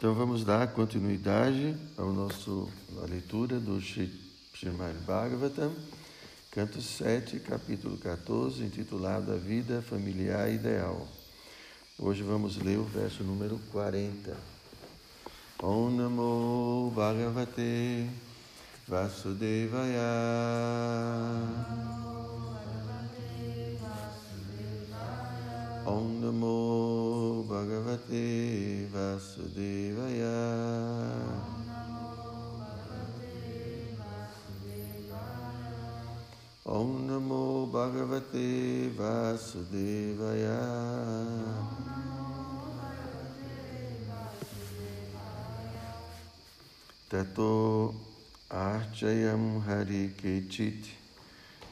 Então 0.00 0.14
vamos 0.14 0.44
dar 0.46 0.66
continuidade 0.68 1.76
ao 1.94 2.10
nosso 2.10 2.70
à 3.02 3.06
leitura 3.06 3.60
do 3.60 3.78
Srimad 3.78 4.96
Bhagavatam, 5.06 5.74
canto 6.50 6.80
7, 6.80 7.38
capítulo 7.40 7.98
14, 7.98 8.62
intitulado 8.62 9.30
A 9.30 9.36
Vida 9.36 9.82
Familiar 9.82 10.50
Ideal. 10.50 11.06
Hoje 11.98 12.22
vamos 12.22 12.56
ler 12.56 12.78
o 12.78 12.84
verso 12.84 13.22
número 13.22 13.60
40. 13.72 14.34
Om 15.62 15.90
Namo 15.90 16.90
Bhagavate 16.96 18.08
Vasudevaya. 18.88 20.00
Om 25.86 26.20
Namo 26.20 27.42
Bhagavate 27.48 28.86
Vasudevaya. 28.92 30.36
Om 36.66 37.06
Namo 37.08 37.66
Bhagavate 37.72 38.90
Vasudevaya. 38.94 40.60
Tato 47.08 47.94
Archayam 48.50 49.62
Hari 49.64 50.10
Kechit 50.14 50.84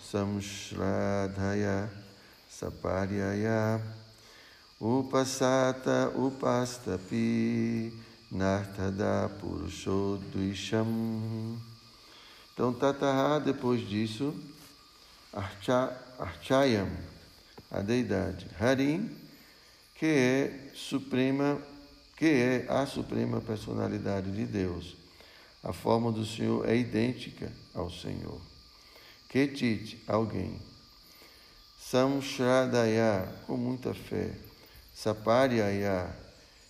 Samshradhaya 0.01 2.08
Saparyaya 2.59 3.81
Upasata 4.81 6.13
Upastapi 6.17 7.93
Nartada 8.33 9.31
Purushodvisham. 9.39 11.57
Então, 12.53 12.73
Tataha, 12.73 13.39
depois 13.39 13.89
disso, 13.89 14.35
Archa, 15.33 15.97
Archayam, 16.19 16.91
a 17.71 17.81
deidade, 17.81 18.49
Harim, 18.59 19.09
que 19.95 20.07
é 20.07 20.73
suprema, 20.75 21.63
que 22.17 22.27
é 22.27 22.67
a 22.69 22.85
suprema 22.87 23.41
personalidade 23.41 24.33
de 24.33 24.45
Deus. 24.45 24.97
A 25.63 25.73
forma 25.73 26.11
do 26.11 26.27
Senhor 26.27 26.69
é 26.69 26.77
idêntica 26.77 27.53
ao 27.73 27.89
Senhor. 27.89 28.41
Ketit, 29.29 30.03
alguém. 30.09 30.68
Samshradaya, 31.91 33.27
com 33.47 33.57
muita 33.57 33.95
fé. 33.95 34.33
Saparyaya, 34.95 36.15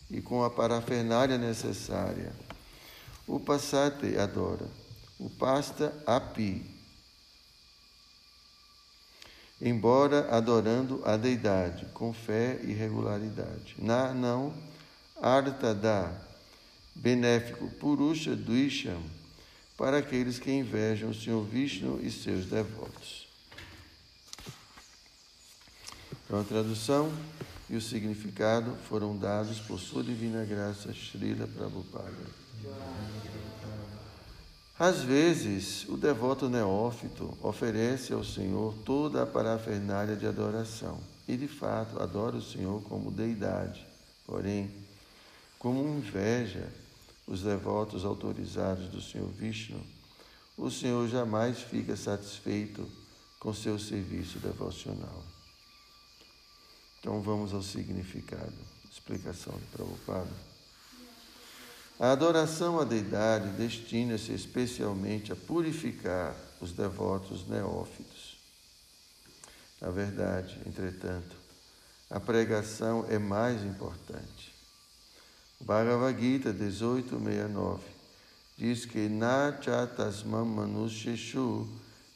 e 0.08 0.20
com 0.20 0.44
a 0.44 0.50
parafernália 0.50 1.36
necessária. 1.36 2.32
O 3.26 3.40
Passate 3.40 4.16
adora. 4.16 4.66
O 5.18 5.28
Pasta 5.28 5.92
api. 6.06 6.64
Embora 9.60 10.28
adorando 10.30 11.02
a 11.04 11.16
deidade, 11.16 11.86
com 11.86 12.12
fé 12.12 12.60
e 12.62 12.72
regularidade. 12.72 13.74
Na 13.76 14.14
não, 14.14 14.54
artada, 15.20 16.12
benéfico, 16.94 17.68
purusha 17.80 18.36
duisham, 18.36 19.02
para 19.76 19.98
aqueles 19.98 20.38
que 20.38 20.52
invejam 20.52 21.10
o 21.10 21.14
Senhor 21.14 21.42
Vishnu 21.42 21.98
e 22.00 22.08
seus 22.08 22.46
devotos. 22.46 23.27
Então, 26.28 26.42
a 26.42 26.44
tradução 26.44 27.10
e 27.70 27.76
o 27.76 27.80
significado 27.80 28.76
foram 28.86 29.16
dados 29.16 29.60
por 29.60 29.80
sua 29.80 30.04
divina 30.04 30.44
graça 30.44 30.92
Srila 30.92 31.46
Prabhupada. 31.46 32.12
Às 34.78 35.00
vezes, 35.00 35.88
o 35.88 35.96
devoto 35.96 36.50
neófito 36.50 37.34
oferece 37.42 38.12
ao 38.12 38.22
Senhor 38.22 38.74
toda 38.84 39.22
a 39.22 39.26
parafernália 39.26 40.14
de 40.16 40.26
adoração 40.26 41.00
e, 41.26 41.34
de 41.34 41.48
fato, 41.48 41.98
adora 41.98 42.36
o 42.36 42.42
Senhor 42.42 42.82
como 42.82 43.10
deidade. 43.10 43.86
Porém, 44.26 44.70
como 45.58 45.82
inveja 45.96 46.68
os 47.26 47.40
devotos 47.40 48.04
autorizados 48.04 48.90
do 48.90 49.00
Senhor 49.00 49.30
Vishnu, 49.30 49.80
o 50.58 50.70
Senhor 50.70 51.08
jamais 51.08 51.62
fica 51.62 51.96
satisfeito 51.96 52.86
com 53.40 53.54
seu 53.54 53.78
serviço 53.78 54.38
devocional. 54.38 55.24
Então 57.00 57.20
vamos 57.20 57.54
ao 57.54 57.62
significado, 57.62 58.52
explicação 58.90 59.54
de 59.56 59.64
Prabhupada. 59.66 60.48
A 62.00 62.12
adoração 62.12 62.78
à 62.78 62.84
deidade 62.84 63.48
destina-se 63.56 64.32
especialmente 64.32 65.32
a 65.32 65.36
purificar 65.36 66.34
os 66.60 66.72
devotos 66.72 67.48
neófitos. 67.48 68.38
Na 69.80 69.90
verdade, 69.90 70.60
entretanto, 70.66 71.36
a 72.10 72.18
pregação 72.20 73.04
é 73.08 73.18
mais 73.18 73.62
importante. 73.64 74.54
O 75.60 75.64
Bhagavad 75.64 76.20
Gita 76.20 76.52
1869 76.52 77.82
diz 78.56 78.84
que 78.84 79.08
Na 79.08 79.60
chatasmam 79.60 80.44
manusheshu 80.44 81.68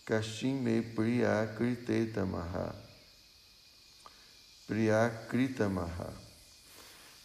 kashim 0.05 0.55
me 0.55 0.83
priya 0.83 1.53
kritetamaha. 1.57 2.73
Priya 2.73 2.82
kritamaha. 5.29 6.13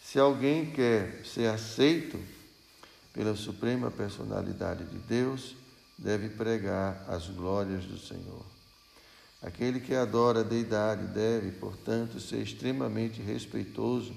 Se 0.04 0.20
alguém 0.20 0.72
quer 0.72 1.26
ser 1.26 1.48
aceito 1.48 2.18
pela 3.14 3.36
suprema 3.36 3.92
personalidade 3.92 4.86
de 4.86 4.98
Deus, 5.00 5.56
deve 5.98 6.30
pregar 6.30 7.04
as 7.08 7.28
glórias 7.28 7.84
do 7.86 7.98
Senhor. 7.98 8.46
Aquele 9.42 9.80
que 9.80 9.94
adora 9.94 10.40
a 10.40 10.44
deidade 10.44 11.08
deve, 11.08 11.52
portanto, 11.52 12.20
ser 12.20 12.42
extremamente 12.42 13.22
respeitoso 13.22 14.16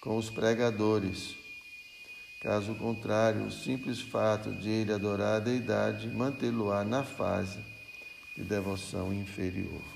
com 0.00 0.16
os 0.16 0.28
pregadores. 0.28 1.36
Caso 2.42 2.74
contrário, 2.74 3.46
o 3.46 3.50
simples 3.50 4.00
fato 4.00 4.52
de 4.52 4.68
ele 4.68 4.92
adorar 4.92 5.36
a 5.36 5.44
deidade 5.44 6.08
mantê-lo-á 6.08 6.84
na 6.84 7.02
fase 7.02 7.58
de 8.36 8.44
devoção 8.44 9.12
inferior. 9.12 9.95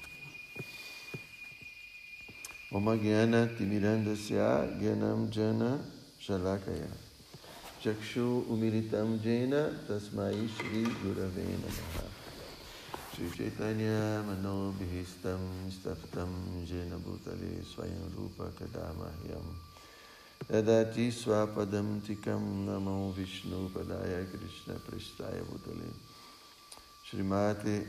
Oma 2.73 2.95
Gyana 2.97 3.49
Timirandasya 3.59 4.79
Gyanam 4.79 5.29
Jana 5.29 5.77
Shalakaya 6.23 6.87
Chakshu 7.83 8.47
Umilitam 8.47 9.21
Jena 9.21 9.75
Tasmai 9.89 10.49
Shri 10.49 10.85
Gurave 11.03 11.51
Namaha 11.59 12.07
Shri 13.13 13.29
Chaitanya 13.37 14.23
Mano 14.23 14.73
Bhihistam 14.79 15.67
Staftam 15.69 16.31
Jena 16.65 16.95
Bhutale 16.95 17.59
Swayam 17.67 18.07
Rupa 18.17 18.53
Kadamahyam 18.55 19.43
Dadati 20.49 21.11
Swapadam 21.11 22.01
Tikam 22.01 22.67
Namo 22.67 23.13
Vishnu 23.13 23.69
Padaya 23.71 24.25
Krishna 24.31 24.75
Prestaya 24.75 25.43
Bhutale 25.43 25.91
Srimati 27.11 27.85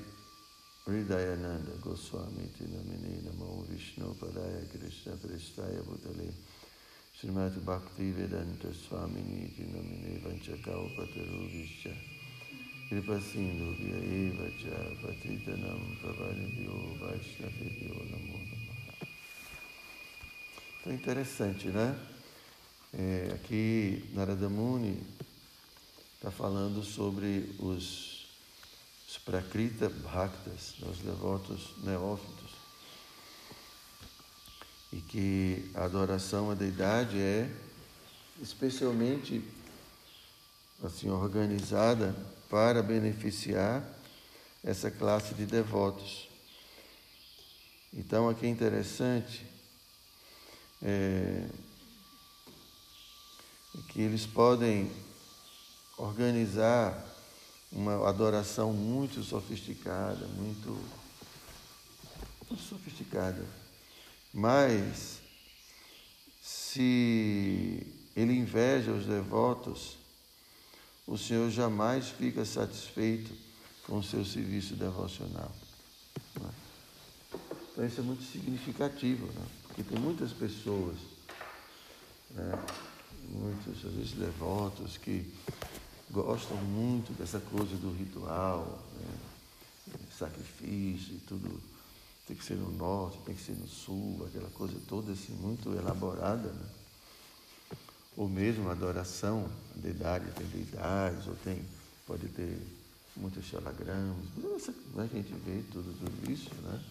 Hridayananda 0.84 1.80
Goswami 1.80 2.50
Tinamini 2.58 3.22
Namo 3.24 3.64
Vishnu 3.70 4.16
Padaya 4.18 4.66
Krishna 4.68 5.14
Prestaya 5.14 5.82
Bhutale. 5.84 6.34
Srimati 7.20 7.60
Bhakti 7.60 8.12
Vedanta 8.12 8.68
Swamini 8.74 9.54
Tinamini 9.54 10.20
Vanchakau 10.24 10.90
Pataruvischa 10.96 11.94
Kripa 12.90 13.20
Sindhu 13.22 13.76
Eva 13.80 14.50
Cha 14.58 14.76
Patitanam 15.06 15.98
Pravanibhyo 16.02 16.98
Vaishnavibhyo 17.00 17.94
Namo 18.10 18.40
Namaha. 18.40 19.08
Então 20.80 20.94
interessante, 20.94 21.68
né? 21.68 21.96
É, 22.92 23.32
aqui 23.36 24.10
Narada 24.14 24.50
Muni 24.50 24.98
está 26.16 26.32
falando 26.32 26.84
sobre 26.84 27.56
os, 27.60 28.11
os 29.12 29.18
Prakrita 29.18 29.90
Bhaktas, 29.90 30.74
os 30.84 31.00
devotos 31.00 31.74
neófitos, 31.84 32.52
e 34.94 35.02
que 35.02 35.70
a 35.76 35.84
adoração 35.84 36.50
à 36.50 36.56
deidade 36.56 37.20
é 37.20 37.54
especialmente 38.42 39.44
assim 40.82 41.10
organizada 41.10 42.16
para 42.50 42.82
beneficiar 42.82 43.84
essa 44.64 44.90
classe 44.90 45.34
de 45.34 45.46
devotos. 45.46 46.30
Então 47.94 48.30
aqui 48.30 48.46
é 48.46 48.50
interessante 48.50 49.46
é, 50.82 51.50
que 53.90 54.00
eles 54.00 54.26
podem 54.26 54.90
organizar 55.98 57.11
uma 57.72 58.08
adoração 58.08 58.74
muito 58.74 59.24
sofisticada, 59.24 60.28
muito, 60.28 60.78
muito 62.50 62.62
sofisticada. 62.62 63.46
Mas 64.34 65.20
se 66.42 67.88
ele 68.16 68.34
inveja 68.34 68.92
os 68.92 69.06
devotos, 69.06 69.98
o 71.08 71.18
Senhor 71.18 71.50
jamais 71.50 72.10
fica 72.10 72.44
satisfeito 72.44 73.32
com 73.86 74.00
o 74.00 74.04
seu 74.04 74.26
serviço 74.26 74.76
devocional. 74.76 75.52
Né? 76.40 76.50
Então 77.72 77.86
isso 77.86 78.02
é 78.02 78.04
muito 78.04 78.24
significativo, 78.24 79.28
né? 79.28 79.46
porque 79.64 79.84
tem 79.84 80.00
muitas 80.00 80.32
pessoas, 80.34 80.98
né? 82.32 82.52
muitos, 83.30 83.86
às 83.86 83.94
vezes, 83.94 84.12
devotos 84.12 84.98
que 84.98 85.26
gostam 86.12 86.58
muito 86.58 87.14
dessa 87.18 87.40
coisa 87.40 87.76
do 87.78 87.92
ritual, 87.94 88.84
né? 89.00 89.18
sacrifício 90.18 91.16
e 91.16 91.20
tudo. 91.28 91.62
Tem 92.28 92.38
que 92.38 92.46
ser 92.46 92.56
no 92.56 92.72
norte, 92.72 93.18
tem 93.26 93.36
que 93.36 93.42
ser 93.42 93.54
no 93.54 93.68
sul, 93.68 94.26
aquela 94.28 94.50
coisa 94.52 94.76
toda 94.88 95.12
assim, 95.12 95.34
muito 95.34 95.74
elaborada. 95.74 96.50
Né? 96.50 96.70
Ou 98.16 98.30
mesmo 98.30 98.70
adoração, 98.70 99.50
a 99.76 99.80
deidade, 99.80 100.32
tem 100.32 100.46
deidades, 100.48 101.28
ou 101.28 101.36
tem, 101.44 101.64
pode 102.06 102.28
ter 102.30 102.62
muitos 103.16 103.46
xalagramas, 103.46 104.16
a 104.98 105.06
gente 105.06 105.34
vê 105.46 105.64
tudo, 105.72 105.94
tudo 105.98 106.32
isso, 106.32 106.50
né? 106.64 106.82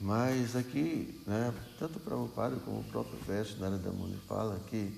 Mas 0.00 0.54
aqui, 0.54 1.20
né, 1.26 1.52
tanto 1.78 1.98
para 1.98 2.16
o 2.16 2.28
padre 2.28 2.60
como 2.60 2.80
o 2.80 2.84
próprio 2.84 3.18
verso 3.26 3.58
na 3.58 3.66
área 3.66 3.78
da 3.78 3.90
Muni 3.90 4.16
fala 4.28 4.60
que 4.68 4.96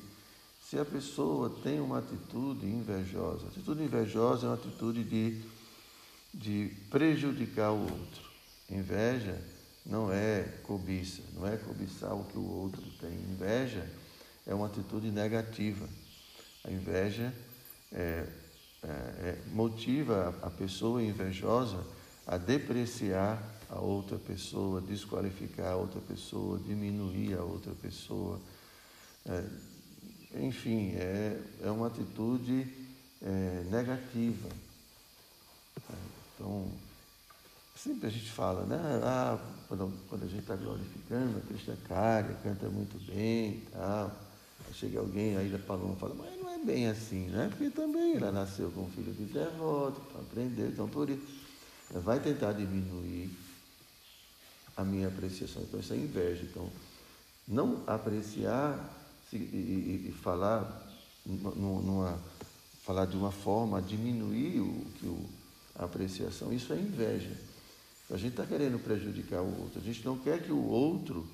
se 0.70 0.78
a 0.78 0.84
pessoa 0.84 1.50
tem 1.64 1.80
uma 1.80 1.98
atitude 1.98 2.64
invejosa, 2.64 3.48
atitude 3.48 3.82
invejosa 3.82 4.46
é 4.46 4.50
uma 4.50 4.54
atitude 4.54 5.02
de, 5.02 5.42
de 6.32 6.72
prejudicar 6.88 7.72
o 7.72 7.82
outro. 7.82 8.30
Inveja 8.70 9.36
não 9.84 10.12
é 10.12 10.44
cobiça, 10.62 11.22
não 11.34 11.44
é 11.44 11.56
cobiçar 11.56 12.14
o 12.14 12.22
que 12.22 12.38
o 12.38 12.48
outro 12.48 12.80
tem. 13.00 13.10
Inveja 13.10 13.84
é 14.46 14.54
uma 14.54 14.66
atitude 14.66 15.10
negativa. 15.10 15.88
A 16.62 16.70
inveja 16.70 17.34
é, 17.90 18.24
é, 18.84 18.86
é 18.86 19.38
motiva 19.52 20.38
a 20.40 20.50
pessoa 20.50 21.02
invejosa 21.02 21.84
a 22.24 22.36
depreciar 22.36 23.42
a 23.68 23.80
outra 23.80 24.18
pessoa, 24.18 24.80
desqualificar 24.80 25.72
a 25.72 25.76
outra 25.76 26.00
pessoa, 26.00 26.60
diminuir 26.60 27.36
a 27.36 27.42
outra 27.42 27.72
pessoa. 27.82 28.40
É, 29.26 29.44
enfim, 30.34 30.94
é, 30.96 31.40
é 31.62 31.70
uma 31.70 31.88
atitude 31.88 32.66
é, 33.22 33.64
negativa. 33.70 34.48
É, 35.76 35.94
então, 36.34 36.68
sempre 37.74 38.06
a 38.06 38.10
gente 38.10 38.30
fala, 38.30 38.64
né? 38.64 38.78
Ah, 39.02 39.38
quando, 39.68 39.92
quando 40.08 40.24
a 40.24 40.26
gente 40.26 40.40
está 40.40 40.56
glorificando, 40.56 41.38
a 41.38 41.40
Krishna 41.40 41.76
Karya 41.88 42.36
canta 42.42 42.68
muito 42.68 42.98
bem 43.06 43.50
e 43.50 43.68
tal. 43.72 44.12
Chega 44.72 45.00
alguém 45.00 45.36
aí 45.36 45.48
da 45.48 45.58
Paloma 45.58 45.94
e 45.94 45.98
fala, 45.98 46.14
mas 46.14 46.40
não 46.40 46.48
é 46.48 46.58
bem 46.58 46.86
assim, 46.86 47.26
né? 47.26 47.48
Porque 47.48 47.70
também 47.70 48.16
ela 48.16 48.30
nasceu 48.30 48.70
com 48.70 48.82
um 48.82 48.90
filho 48.90 49.12
de 49.12 49.24
devoto, 49.24 50.00
para 50.12 50.20
aprender, 50.20 50.68
então 50.68 50.88
por 50.88 51.10
isso. 51.10 51.40
Vai 51.90 52.20
tentar 52.20 52.52
diminuir 52.52 53.36
a 54.76 54.84
minha 54.84 55.08
apreciação. 55.08 55.62
Então, 55.62 55.80
isso 55.80 55.92
é 55.92 55.96
inveja. 55.96 56.42
Então, 56.44 56.70
não 57.48 57.82
apreciar 57.86 58.99
e, 59.32 59.36
e, 59.36 60.06
e 60.08 60.12
falar, 60.12 60.88
numa, 61.24 62.18
falar 62.82 63.06
de 63.06 63.16
uma 63.16 63.30
forma 63.30 63.78
a 63.78 63.80
diminuir 63.80 64.60
o, 64.60 64.86
que 64.98 65.06
o, 65.06 65.28
a 65.76 65.84
apreciação, 65.84 66.52
isso 66.52 66.72
é 66.72 66.76
inveja. 66.76 67.36
A 68.10 68.16
gente 68.16 68.32
está 68.32 68.44
querendo 68.44 68.78
prejudicar 68.82 69.40
o 69.40 69.62
outro. 69.62 69.80
A 69.80 69.84
gente 69.84 70.04
não 70.04 70.18
quer 70.18 70.42
que 70.42 70.50
o 70.50 70.66
outro 70.66 71.26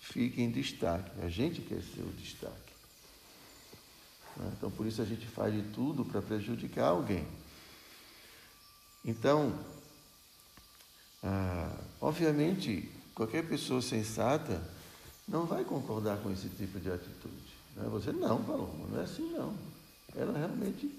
fique 0.00 0.42
em 0.42 0.50
destaque. 0.50 1.10
A 1.22 1.28
gente 1.28 1.60
quer 1.60 1.80
ser 1.80 2.02
o 2.02 2.12
destaque. 2.12 2.74
Né? 4.36 4.52
Então, 4.56 4.70
por 4.70 4.86
isso 4.86 5.00
a 5.00 5.04
gente 5.04 5.26
faz 5.26 5.54
de 5.54 5.62
tudo 5.70 6.04
para 6.04 6.20
prejudicar 6.20 6.88
alguém. 6.88 7.26
Então, 9.04 9.56
ah, 11.22 11.74
obviamente, 12.00 12.90
qualquer 13.14 13.46
pessoa 13.46 13.80
sensata 13.80 14.60
não 15.26 15.46
vai 15.46 15.64
concordar 15.64 16.18
com 16.18 16.30
esse 16.32 16.48
tipo 16.48 16.80
de 16.80 16.90
atitude. 16.90 17.43
Você 17.76 18.12
não, 18.12 18.42
Paloma, 18.44 18.86
não 18.88 19.00
é 19.00 19.02
assim 19.02 19.30
não. 19.32 19.54
Ela 20.14 20.38
realmente, 20.38 20.90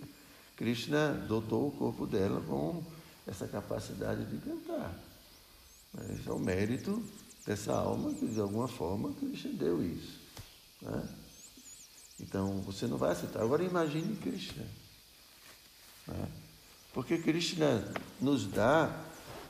Krishna 0.56 1.13
dotou 1.27 1.69
o 1.69 1.72
corpo 1.72 2.06
dela 2.06 2.42
com 2.42 2.83
essa 3.25 3.48
capacidade 3.48 4.25
de 4.25 4.38
cantar. 4.38 4.94
Esse 6.13 6.27
é 6.27 6.31
o 6.33 6.39
mérito 6.39 7.01
dessa 7.45 7.74
alma 7.74 8.13
que, 8.13 8.27
de 8.27 8.39
alguma 8.39 8.68
forma, 8.68 9.13
Krishna 9.13 9.54
deu 9.54 9.83
isso. 9.83 10.19
Né? 10.81 11.10
Então, 12.19 12.60
você 12.62 12.88
não 12.88 12.98
vai 12.98 13.12
aceitar. 13.12 13.42
Agora, 13.42 13.63
imagine 13.63 14.16
Krishna. 14.18 14.66
Né? 16.07 16.27
Porque 16.94 17.18
Krishna 17.18 17.94
nos 18.19 18.48
dá, 18.48 19.06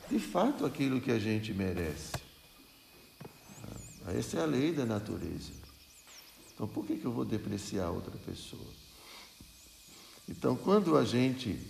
de 0.08 0.20
fato, 0.20 0.64
aquilo 0.64 1.00
que 1.00 1.10
a 1.10 1.18
gente 1.18 1.52
merece. 1.52 2.12
Essa 4.08 4.38
é 4.38 4.42
a 4.42 4.46
lei 4.46 4.72
da 4.72 4.86
natureza. 4.86 5.65
Então, 6.56 6.66
por 6.66 6.86
que, 6.86 6.96
que 6.96 7.04
eu 7.04 7.12
vou 7.12 7.24
depreciar 7.24 7.90
outra 7.90 8.16
pessoa? 8.24 8.66
Então, 10.26 10.56
quando 10.56 10.96
a 10.96 11.04
gente, 11.04 11.60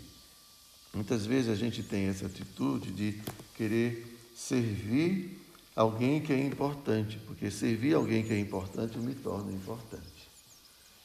muitas 0.94 1.26
vezes 1.26 1.50
a 1.50 1.56
gente 1.56 1.82
tem 1.82 2.06
essa 2.06 2.26
atitude 2.26 2.92
de 2.92 3.20
querer 3.56 4.30
servir 4.32 5.44
alguém 5.74 6.22
que 6.22 6.32
é 6.32 6.46
importante, 6.46 7.18
porque 7.26 7.50
servir 7.50 7.94
alguém 7.94 8.24
que 8.24 8.32
é 8.32 8.38
importante 8.38 8.96
me 8.96 9.14
torna 9.14 9.52
importante. 9.52 10.30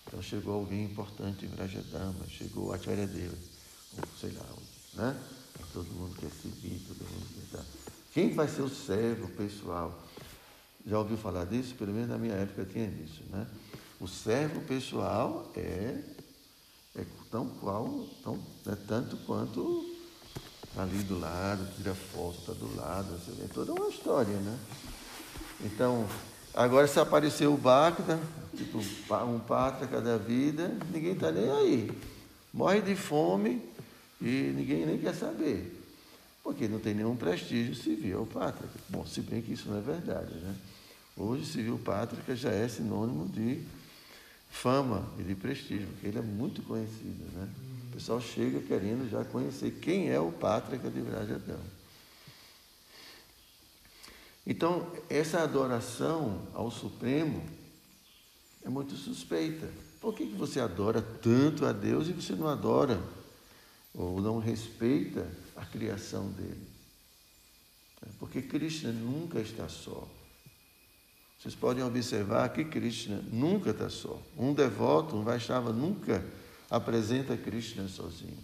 Então 0.06 0.22
chegou 0.22 0.56
alguém 0.56 0.84
importante 0.84 1.46
em 1.46 1.50
Vrajadama, 1.50 2.28
chegou 2.28 2.72
a 2.72 2.76
Acharya 2.76 3.08
Deva, 3.08 3.38
ou 3.98 4.04
sei 4.20 4.32
lá, 4.32 4.46
né? 4.94 5.22
Todo 5.74 5.88
mundo 5.94 6.16
quer 6.20 6.30
servir, 6.30 6.82
todo 6.88 6.98
mundo 7.10 7.28
quer 7.34 7.58
dar. 7.58 7.66
Quem 8.14 8.34
vai 8.34 8.48
ser 8.48 8.62
o 8.62 8.70
servo 8.70 9.30
pessoal? 9.30 10.06
Já 10.86 11.00
ouviu 11.00 11.18
falar 11.18 11.46
disso? 11.46 11.76
Pelo 11.76 11.94
menos 11.94 12.10
na 12.10 12.18
minha 12.18 12.34
época 12.34 12.66
tinha 12.66 12.88
isso, 12.88 13.24
né? 13.30 13.48
O 14.02 14.08
servo 14.08 14.62
pessoal 14.62 15.52
é, 15.56 15.96
é 16.96 17.06
tão 17.30 17.48
qual, 17.48 18.04
tão, 18.24 18.40
é 18.66 18.76
tanto 18.88 19.16
quanto 19.28 19.96
ali 20.76 21.04
do 21.04 21.20
lado, 21.20 21.68
tira 21.78 21.94
foto, 21.94 22.40
está 22.40 22.54
do 22.54 22.76
lado, 22.76 23.16
é 23.44 23.48
toda 23.54 23.74
uma 23.74 23.90
história, 23.90 24.34
né? 24.38 24.58
Então, 25.64 26.08
agora 26.52 26.88
se 26.88 27.00
apareceu 27.00 27.54
o 27.54 27.58
Bacta, 27.58 28.20
tipo 28.58 28.80
um 28.80 29.40
pátrica 29.40 30.02
da 30.02 30.18
vida, 30.18 30.76
ninguém 30.92 31.14
está 31.14 31.32
nem 31.32 31.52
aí. 31.52 31.92
Morre 32.52 32.82
de 32.82 32.96
fome 32.96 33.62
e 34.20 34.52
ninguém 34.56 34.84
nem 34.84 34.98
quer 34.98 35.14
saber. 35.14 35.80
Porque 36.44 36.68
não 36.68 36.80
tem 36.80 36.96
nenhum 36.96 37.16
prestígio 37.16 37.76
civil 37.76 38.28
pátrica. 38.34 38.74
Bom, 38.90 39.06
se 39.06 39.22
bem 39.22 39.44
que 39.44 39.54
isso 39.54 39.70
não 39.70 39.78
é 39.78 39.82
verdade, 39.82 40.34
né? 40.34 40.56
Hoje, 41.16 41.46
civil 41.46 41.78
pátrica 41.78 42.36
já 42.36 42.50
é 42.50 42.68
sinônimo 42.68 43.30
de 43.30 43.64
fama 44.52 45.10
e 45.18 45.24
de 45.24 45.34
prestígio, 45.34 45.88
porque 45.88 46.08
ele 46.08 46.20
é 46.20 46.22
muito 46.22 46.62
conhecido, 46.64 47.26
né? 47.34 47.50
O 47.90 47.94
pessoal 47.94 48.22
chega 48.22 48.60
querendo 48.62 49.10
já 49.10 49.24
conhecer 49.26 49.72
quem 49.82 50.10
é 50.10 50.20
o 50.20 50.32
pátrica 50.32 50.90
de 50.90 51.02
Vrajadão. 51.02 51.60
Então, 54.46 54.92
essa 55.10 55.42
adoração 55.42 56.48
ao 56.54 56.70
Supremo 56.70 57.44
é 58.64 58.70
muito 58.70 58.96
suspeita. 58.96 59.68
Por 60.00 60.14
que, 60.14 60.26
você 60.26 60.60
adora 60.60 61.02
tanto 61.02 61.66
a 61.66 61.72
Deus 61.72 62.08
e 62.08 62.12
você 62.12 62.34
não 62.34 62.48
adora 62.48 63.02
ou 63.94 64.20
não 64.20 64.40
respeita 64.40 65.28
a 65.56 65.66
criação 65.66 66.30
dele? 66.32 66.68
Porque 68.20 68.42
Krishna 68.42 68.92
nunca 68.92 69.40
está 69.40 69.70
só. 69.70 70.08
Vocês 71.42 71.56
podem 71.56 71.84
observar 71.84 72.50
que 72.50 72.64
Krishna 72.64 73.20
nunca 73.32 73.72
está 73.72 73.90
só. 73.90 74.22
Um 74.38 74.54
devoto, 74.54 75.16
um 75.16 75.24
Vaishnava, 75.24 75.74
nunca 75.74 76.24
apresenta 76.70 77.36
Krishna 77.36 77.88
sozinho. 77.88 78.38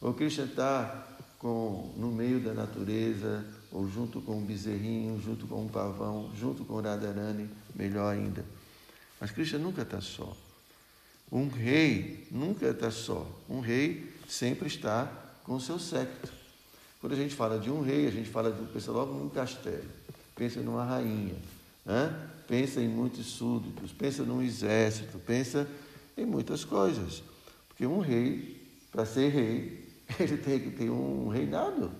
Ou 0.00 0.14
Krishna 0.14 0.44
está 0.44 1.08
no 1.42 2.12
meio 2.14 2.38
da 2.38 2.54
natureza, 2.54 3.44
ou 3.72 3.88
junto 3.88 4.20
com 4.20 4.38
um 4.38 4.44
bezerrinho, 4.44 5.20
junto 5.20 5.48
com 5.48 5.64
um 5.64 5.68
pavão, 5.68 6.30
junto 6.38 6.64
com 6.64 6.80
Radharani, 6.80 7.50
melhor 7.74 8.14
ainda. 8.14 8.44
Mas 9.20 9.32
Krishna 9.32 9.58
nunca 9.58 9.82
está 9.82 10.00
só. 10.00 10.36
Um 11.32 11.48
rei 11.48 12.28
nunca 12.30 12.68
está 12.68 12.92
só. 12.92 13.26
Um 13.50 13.58
rei 13.58 14.14
sempre 14.28 14.68
está 14.68 15.10
com 15.42 15.56
o 15.56 15.60
seu 15.60 15.80
séquito. 15.80 16.32
Quando 17.00 17.14
a 17.14 17.16
gente 17.16 17.34
fala 17.34 17.58
de 17.58 17.72
um 17.72 17.82
rei, 17.82 18.06
a 18.06 18.10
gente 18.12 18.30
fala 18.30 18.52
de, 18.52 18.64
pensa 18.72 18.92
logo 18.92 19.12
num 19.12 19.28
castelo, 19.28 19.90
pensa 20.36 20.60
numa 20.60 20.84
rainha, 20.84 21.34
né? 21.84 22.30
pensa 22.46 22.80
em 22.80 22.88
muitos 22.88 23.26
súditos, 23.26 23.92
pensa 23.92 24.22
num 24.22 24.42
exército, 24.42 25.18
pensa 25.18 25.68
em 26.16 26.24
muitas 26.24 26.64
coisas. 26.64 27.22
Porque 27.68 27.86
um 27.86 28.00
rei, 28.00 28.62
para 28.92 29.04
ser 29.04 29.30
rei, 29.30 29.88
ele 30.20 30.36
tem 30.36 30.60
que 30.60 30.70
ter 30.70 30.90
um 30.90 31.28
reinado. 31.28 31.90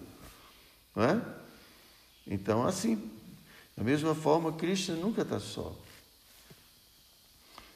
Não 0.95 1.03
é? 1.03 1.23
Então, 2.27 2.67
assim, 2.67 3.11
da 3.77 3.83
mesma 3.83 4.15
forma, 4.15 4.53
Krishna 4.53 4.95
nunca 4.95 5.23
está 5.23 5.41
só. 5.41 5.77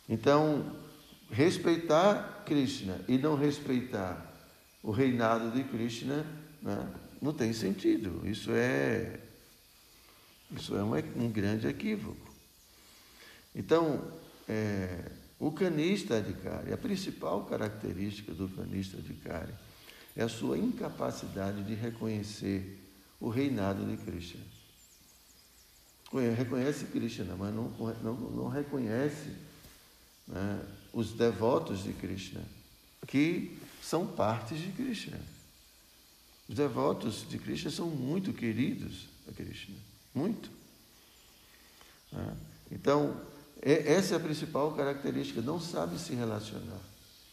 Então, 0.08 0.76
respeitar 1.30 2.42
Krishna 2.46 3.00
e 3.06 3.18
não 3.18 3.36
respeitar 3.36 4.24
o 4.82 4.90
reinado 4.90 5.50
de 5.50 5.64
Krishna 5.64 6.24
né, 6.62 6.88
não 7.20 7.32
tem 7.32 7.52
sentido. 7.52 8.22
Isso 8.24 8.50
é, 8.52 9.20
isso 10.50 10.76
é 10.76 10.82
um, 10.82 11.30
grande 11.30 11.66
equívoco. 11.66 12.28
Então, 13.54 14.12
é, 14.48 15.10
o 15.38 15.52
canista 15.52 16.16
adhikari, 16.16 16.72
a 16.72 16.76
principal 16.76 17.44
característica 17.44 18.32
do 18.32 18.48
canista 18.48 18.98
adhikari 18.98 19.54
é 20.16 20.22
a 20.22 20.28
sua 20.28 20.58
incapacidade 20.58 21.62
de 21.62 21.74
reconhecer 21.74 22.78
o 23.20 23.28
reinado 23.28 23.84
de 23.84 23.96
Krishna. 23.96 24.40
Reconhece 26.36 26.86
Krishna, 26.86 27.36
mas 27.36 27.54
não, 27.54 27.68
não, 28.02 28.14
não 28.14 28.48
reconhece 28.48 29.30
né, 30.26 30.62
os 30.92 31.12
devotos 31.12 31.84
de 31.84 31.92
Krishna, 31.92 32.42
que 33.06 33.58
são 33.82 34.06
partes 34.06 34.58
de 34.58 34.72
Krishna. 34.72 35.20
Os 36.48 36.54
devotos 36.54 37.28
de 37.28 37.38
Krishna 37.38 37.70
são 37.70 37.88
muito 37.88 38.32
queridos 38.32 39.06
a 39.28 39.32
Krishna, 39.32 39.76
muito. 40.14 40.50
Né? 42.12 42.36
Então, 42.70 43.20
essa 43.60 44.14
é 44.14 44.16
a 44.16 44.20
principal 44.20 44.72
característica, 44.72 45.40
não 45.40 45.60
sabe 45.60 45.98
se 45.98 46.14
relacionar. 46.14 46.80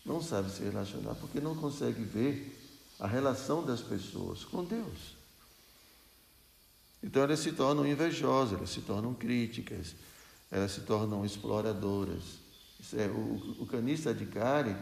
Não 0.05 0.21
sabe 0.21 0.51
se 0.51 0.63
relacionar 0.63 1.15
porque 1.15 1.39
não 1.39 1.55
consegue 1.55 2.03
ver 2.03 2.55
a 2.99 3.07
relação 3.07 3.65
das 3.65 3.81
pessoas 3.81 4.43
com 4.43 4.63
Deus. 4.63 5.15
Então 7.03 7.21
elas 7.23 7.39
se 7.39 7.51
tornam 7.51 7.85
invejosas, 7.85 8.57
elas 8.57 8.69
se 8.69 8.81
tornam 8.81 9.13
críticas, 9.13 9.95
elas 10.49 10.71
se 10.71 10.81
tornam 10.81 11.25
exploradoras. 11.25 12.23
É, 12.93 13.07
o, 13.07 13.63
o 13.63 13.65
canista 13.65 14.13
de 14.13 14.25
Karen, 14.25 14.75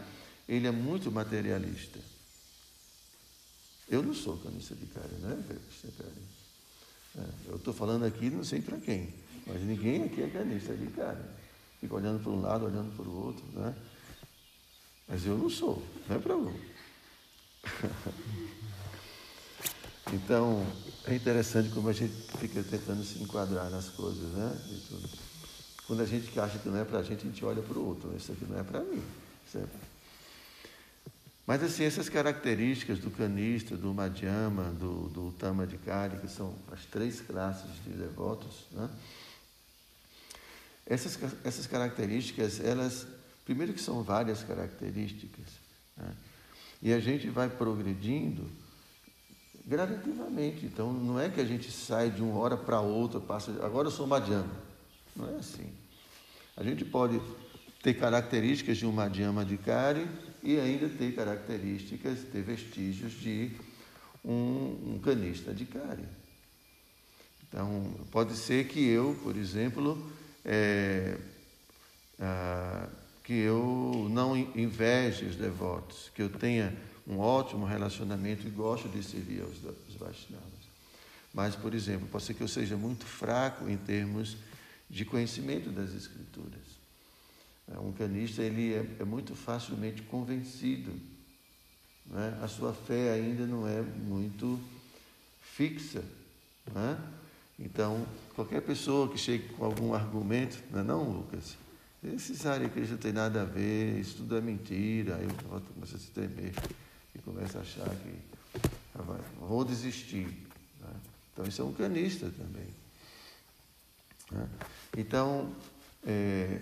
ele 0.48 0.66
é 0.66 0.70
muito 0.70 1.10
materialista. 1.10 1.98
Eu 3.88 4.02
não 4.02 4.14
sou 4.14 4.38
canista 4.38 4.74
de 4.74 4.86
Karen, 4.86 5.18
né, 5.20 5.44
é, 5.50 5.54
eu 7.46 7.56
estou 7.56 7.72
falando 7.72 8.04
aqui, 8.04 8.30
não 8.30 8.44
sei 8.44 8.60
para 8.60 8.78
quem, 8.78 9.14
mas 9.46 9.62
ninguém 9.62 10.04
aqui 10.04 10.22
é 10.22 10.28
canista 10.28 10.74
de 10.74 10.86
Karen. 10.88 11.22
Fica 11.80 11.94
olhando 11.94 12.22
para 12.22 12.32
um 12.32 12.40
lado, 12.40 12.64
olhando 12.64 12.96
para 12.96 13.06
o 13.06 13.26
outro, 13.26 13.44
né? 13.52 13.74
Mas 15.06 15.26
eu 15.26 15.36
não 15.36 15.50
sou, 15.50 15.82
não 16.08 16.16
é 16.16 16.18
para 16.18 16.36
um. 16.36 16.52
então, 20.12 20.66
é 21.06 21.14
interessante 21.14 21.68
como 21.70 21.88
a 21.88 21.92
gente 21.92 22.14
fica 22.38 22.62
tentando 22.62 23.04
se 23.04 23.22
enquadrar 23.22 23.70
nas 23.70 23.90
coisas, 23.90 24.32
né? 24.32 24.58
Quando 25.86 26.00
a 26.00 26.06
gente 26.06 26.38
acha 26.40 26.58
que 26.58 26.68
não 26.68 26.78
é 26.78 26.84
para 26.84 27.00
a 27.00 27.02
gente, 27.02 27.26
a 27.26 27.30
gente 27.30 27.44
olha 27.44 27.60
para 27.60 27.78
o 27.78 27.86
outro. 27.86 28.16
Isso 28.16 28.32
aqui 28.32 28.46
não 28.46 28.58
é 28.58 28.62
para 28.62 28.80
mim. 28.80 29.02
É... 29.54 29.93
Mas 31.46 31.62
assim, 31.62 31.84
essas 31.84 32.08
características 32.08 32.98
do 32.98 33.10
canista, 33.10 33.76
do 33.76 33.92
madhyama, 33.92 34.64
do, 34.70 35.08
do 35.08 35.32
tamadikari, 35.32 36.18
que 36.18 36.28
são 36.28 36.54
as 36.72 36.86
três 36.86 37.20
classes 37.20 37.70
de 37.84 37.90
devotos, 37.90 38.66
né? 38.72 38.88
essas, 40.86 41.18
essas 41.44 41.66
características, 41.66 42.60
elas, 42.60 43.06
primeiro 43.44 43.72
que 43.72 43.80
são 43.80 44.02
várias 44.02 44.42
características, 44.42 45.46
né? 45.96 46.14
E 46.82 46.92
a 46.92 47.00
gente 47.00 47.30
vai 47.30 47.48
progredindo 47.48 48.46
gradativamente. 49.64 50.66
Então, 50.66 50.92
não 50.92 51.18
é 51.18 51.30
que 51.30 51.40
a 51.40 51.44
gente 51.44 51.72
sai 51.72 52.10
de 52.10 52.20
uma 52.22 52.38
hora 52.38 52.58
para 52.58 52.80
outra, 52.80 53.18
passa, 53.18 53.50
agora 53.64 53.88
eu 53.88 53.90
sou 53.90 54.06
madhyama. 54.06 54.52
Não 55.16 55.34
é 55.34 55.36
assim. 55.36 55.72
A 56.56 56.62
gente 56.62 56.84
pode 56.84 57.20
ter 57.82 57.94
características 57.94 58.76
de 58.76 58.86
um 58.86 58.92
madhyama 58.92 59.44
de 59.46 59.56
Kari 59.56 60.06
e 60.44 60.60
ainda 60.60 60.88
ter 60.90 61.14
características, 61.14 62.20
ter 62.30 62.42
vestígios 62.42 63.12
de 63.14 63.50
um, 64.22 64.94
um 64.94 65.00
canista 65.02 65.54
de 65.54 65.64
Kari. 65.64 66.04
Então, 67.48 67.94
pode 68.10 68.36
ser 68.36 68.68
que 68.68 68.84
eu, 68.86 69.18
por 69.22 69.36
exemplo, 69.36 70.12
é, 70.44 71.16
ah, 72.20 72.88
que 73.22 73.32
eu 73.32 74.06
não 74.10 74.36
inveje 74.36 75.24
os 75.24 75.36
devotos, 75.36 76.10
que 76.14 76.20
eu 76.20 76.28
tenha 76.28 76.76
um 77.06 77.18
ótimo 77.18 77.64
relacionamento 77.64 78.46
e 78.46 78.50
gosto 78.50 78.88
de 78.88 79.02
servir 79.02 79.40
aos, 79.40 79.64
aos 79.64 79.94
Vaishnavas. 79.98 80.44
Mas, 81.32 81.56
por 81.56 81.74
exemplo, 81.74 82.06
pode 82.08 82.24
ser 82.24 82.34
que 82.34 82.42
eu 82.42 82.48
seja 82.48 82.76
muito 82.76 83.06
fraco 83.06 83.68
em 83.68 83.78
termos 83.78 84.36
de 84.90 85.04
conhecimento 85.04 85.70
das 85.70 85.94
Escrituras. 85.94 86.63
É, 87.72 87.78
um 87.78 87.92
canista 87.92 88.42
ele 88.42 88.74
é, 88.74 88.86
é 89.00 89.04
muito 89.04 89.34
facilmente 89.34 90.02
convencido. 90.02 90.92
Né? 92.06 92.38
A 92.42 92.48
sua 92.48 92.72
fé 92.72 93.12
ainda 93.12 93.46
não 93.46 93.66
é 93.66 93.80
muito 93.80 94.60
fixa. 95.40 96.04
Né? 96.72 96.98
Então, 97.58 98.04
qualquer 98.34 98.60
pessoa 98.60 99.08
que 99.08 99.16
chegue 99.16 99.48
com 99.50 99.64
algum 99.64 99.94
argumento, 99.94 100.62
não 100.70 100.80
é 100.80 100.82
não, 100.82 101.10
Lucas? 101.10 101.56
Esse 102.02 102.46
Hare 102.46 102.68
Krishna 102.68 102.92
não 102.92 102.98
tem 102.98 103.12
nada 103.12 103.42
a 103.42 103.44
ver, 103.44 103.98
isso 103.98 104.16
tudo 104.16 104.36
é 104.36 104.40
mentira. 104.40 105.16
Aí 105.16 105.24
eu 105.24 105.60
começo 105.72 105.96
a 105.96 105.98
se 105.98 106.10
temer 106.10 106.52
e 107.14 107.18
começa 107.20 107.58
a 107.58 107.62
achar 107.62 107.88
que 107.88 108.14
ah, 108.94 109.18
vou 109.40 109.64
desistir. 109.64 110.26
Né? 110.80 110.90
Então 111.32 111.46
isso 111.46 111.62
é 111.62 111.64
um 111.64 111.72
canista 111.72 112.30
também. 112.30 112.68
Né? 114.30 114.48
Então, 114.98 115.54
é, 116.06 116.60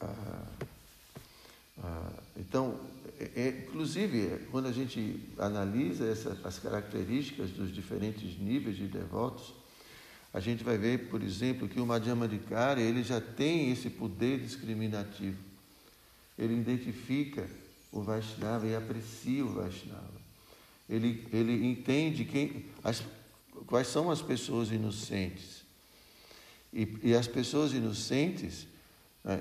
ah, 0.00 0.46
ah, 1.82 2.12
então 2.36 2.78
é, 3.18 3.30
é, 3.34 3.48
inclusive, 3.66 4.46
quando 4.50 4.66
a 4.66 4.72
gente 4.72 5.20
analisa 5.38 6.06
essa, 6.06 6.38
as 6.44 6.58
características 6.58 7.50
dos 7.50 7.74
diferentes 7.74 8.38
níveis 8.38 8.76
de 8.76 8.86
devotos, 8.86 9.54
a 10.34 10.40
gente 10.40 10.62
vai 10.62 10.76
ver, 10.76 11.08
por 11.08 11.22
exemplo, 11.22 11.66
que 11.66 11.80
o 11.80 11.86
Madhyamadikari 11.86 12.82
ele 12.82 13.02
já 13.02 13.20
tem 13.20 13.72
esse 13.72 13.88
poder 13.88 14.38
discriminativo. 14.40 15.38
Ele 16.38 16.60
identifica 16.60 17.48
o 17.90 18.02
Vaishnava 18.02 18.66
e 18.66 18.76
aprecia 18.76 19.44
o 19.44 19.54
Vaishnava. 19.54 20.16
Ele, 20.88 21.26
ele 21.32 21.66
entende 21.66 22.26
quem, 22.26 22.66
as, 22.84 23.02
quais 23.66 23.86
são 23.86 24.10
as 24.10 24.20
pessoas 24.20 24.70
inocentes. 24.70 25.64
E, 26.70 26.98
e 27.02 27.14
as 27.14 27.26
pessoas 27.26 27.72
inocentes, 27.72 28.66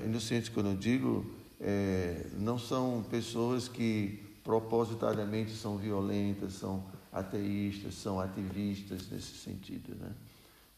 inocentes 0.06 0.50
quando 0.50 0.70
eu 0.70 0.76
digo, 0.76 1.26
é, 1.60 2.28
não 2.38 2.58
são 2.58 3.06
pessoas 3.10 3.68
que 3.68 4.24
propositadamente 4.44 5.52
são 5.52 5.78
violentas, 5.78 6.54
são 6.54 6.84
ateístas, 7.12 7.96
são 7.96 8.20
ativistas 8.20 9.10
nesse 9.10 9.38
sentido, 9.38 9.96
né? 9.96 10.12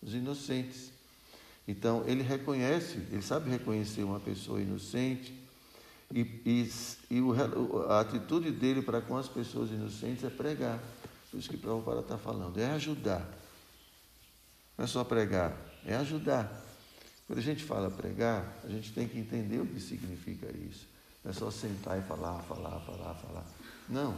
os 0.02 0.14
inocentes. 0.14 0.92
Então, 1.68 2.04
ele 2.08 2.24
reconhece, 2.24 2.98
ele 3.12 3.22
sabe 3.22 3.50
reconhecer 3.50 4.04
uma 4.04 4.20
pessoa 4.20 4.62
inocente 4.62 5.34
e, 6.14 6.22
e, 6.46 6.72
e 7.10 7.22
o, 7.22 7.34
a 7.90 8.00
atitude 8.00 8.52
dele 8.52 8.82
para 8.82 9.02
com 9.02 9.18
as 9.18 9.28
pessoas 9.28 9.70
inocentes 9.72 10.24
é 10.24 10.30
pregar. 10.30 10.80
Por 11.30 11.38
isso 11.38 11.50
que 11.50 11.58
Prabhupada 11.58 12.00
está 12.00 12.18
falando, 12.18 12.58
é 12.58 12.72
ajudar. 12.72 13.28
Não 14.78 14.86
é 14.86 14.88
só 14.88 15.04
pregar, 15.04 15.58
é 15.86 15.96
ajudar. 15.96 16.67
Quando 17.28 17.40
a 17.40 17.44
gente 17.44 17.64
fala 17.64 17.92
pregar, 17.92 18.58
a 18.64 18.70
gente 18.70 18.94
tem 18.94 19.08
que 19.08 19.20
entender 19.20 19.60
o 19.60 19.66
que 19.68 19.82
significa 19.82 20.48
isso. 20.58 20.88
Não 21.24 21.32
é 21.32 21.34
só 21.34 21.52
sentar 21.52 22.00
e 22.00 22.02
falar, 22.02 22.42
falar, 22.44 22.80
falar, 22.80 23.14
falar. 23.16 23.46
Não, 23.90 24.18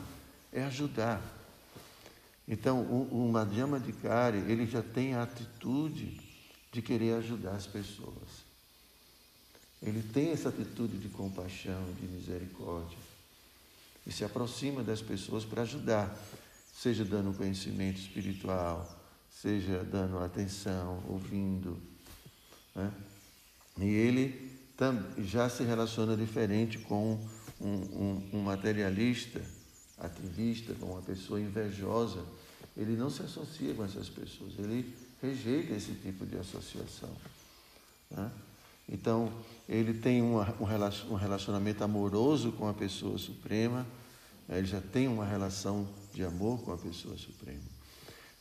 é 0.54 0.64
ajudar. 0.64 1.20
Então, 2.48 2.82
o, 2.82 3.26
o 3.28 3.32
Madhyama 3.32 3.82
ele 4.48 4.68
já 4.68 4.84
tem 4.84 5.16
a 5.16 5.24
atitude 5.24 6.22
de 6.72 6.82
querer 6.84 7.16
ajudar 7.16 7.52
as 7.52 7.66
pessoas. 7.66 8.48
Ele 9.82 10.04
tem 10.04 10.32
essa 10.32 10.50
atitude 10.50 10.98
de 10.98 11.10
compaixão, 11.10 11.84
de 12.00 12.06
misericórdia. 12.06 12.98
E 14.06 14.12
se 14.12 14.24
aproxima 14.24 14.84
das 14.84 15.02
pessoas 15.02 15.46
para 15.46 15.64
ajudar, 15.64 16.16
seja 16.74 17.06
dando 17.06 17.36
conhecimento 17.36 18.00
espiritual, 18.00 18.88
seja 19.30 19.84
dando 19.84 20.20
atenção, 20.20 21.04
ouvindo. 21.08 21.89
Né? 22.80 22.92
E 23.80 23.86
ele 23.86 24.58
já 25.20 25.50
se 25.50 25.64
relaciona 25.64 26.16
diferente 26.16 26.80
com 26.80 27.20
um, 27.60 27.68
um, 27.68 28.30
um 28.34 28.42
materialista, 28.42 29.42
ativista, 29.98 30.74
com 30.76 30.88
uma 30.88 31.02
pessoa 31.02 31.40
invejosa 31.40 32.24
ele 32.80 32.96
não 32.96 33.10
se 33.10 33.22
associa 33.22 33.74
com 33.74 33.84
essas 33.84 34.08
pessoas, 34.08 34.54
ele 34.58 34.96
rejeita 35.22 35.74
esse 35.74 35.92
tipo 35.96 36.26
de 36.26 36.38
associação. 36.38 37.10
Né? 38.10 38.32
Então, 38.88 39.32
ele 39.68 39.94
tem 39.94 40.22
um 40.22 41.14
relacionamento 41.16 41.84
amoroso 41.84 42.54
com 42.54 42.70
a 42.70 42.74
pessoa 42.74 43.18
suprema, 43.18 43.86
né? 44.48 44.58
ele 44.58 44.68
já 44.68 44.80
tem 44.80 45.10
uma 45.10 45.26
relação 45.26 45.88
de 46.14 46.24
amor 46.24 46.62
com 46.62 46.72
a 46.72 46.78
pessoa 46.78 47.18
suprema. 47.18 47.79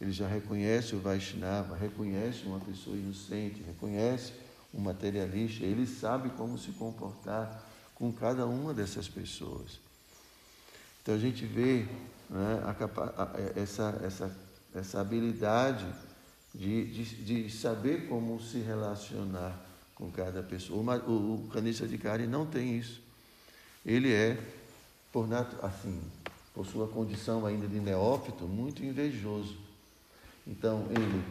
Ele 0.00 0.12
já 0.12 0.28
reconhece 0.28 0.95
o 0.95 1.00
Vaishnava, 1.00 1.76
reconhece 1.76 2.45
uma 2.45 2.61
pessoa 2.61 2.97
inocente, 2.97 3.62
reconhece 3.67 4.33
um 4.73 4.81
materialista, 4.81 5.64
ele 5.64 5.87
sabe 5.87 6.31
como 6.31 6.57
se 6.59 6.71
comportar 6.73 7.64
com 7.95 8.12
cada 8.12 8.47
uma 8.47 8.73
dessas 8.73 9.09
pessoas. 9.09 9.81
Então 11.02 11.14
a 11.14 11.19
gente 11.19 11.45
vê 11.45 11.87
né, 12.31 12.62
a, 12.64 13.23
a, 13.23 13.61
essa, 13.61 14.00
essa, 14.05 14.37
essa 14.75 15.00
habilidade 15.00 15.87
de, 16.55 16.85
de, 16.93 17.45
de, 17.45 17.50
saber 17.50 18.09
como 18.09 18.40
se 18.40 18.59
relacionar 18.59 19.59
com 19.95 20.11
cada 20.11 20.43
pessoa. 20.43 21.02
O, 21.07 21.11
o, 21.11 21.35
o 21.47 21.49
canista 21.49 21.87
de 21.88 21.99
não 22.26 22.47
tem 22.47 22.78
isso. 22.78 23.00
Ele 23.85 24.12
é, 24.12 24.38
por, 25.12 25.26
assim, 25.62 26.00
por 26.55 26.67
sua 26.67 26.87
condição 26.87 27.45
ainda 27.47 27.67
de 27.67 27.81
neófito, 27.81 28.45
muito 28.45 28.85
invejoso. 28.85 29.68
Então 30.49 30.87
ele 30.90 31.23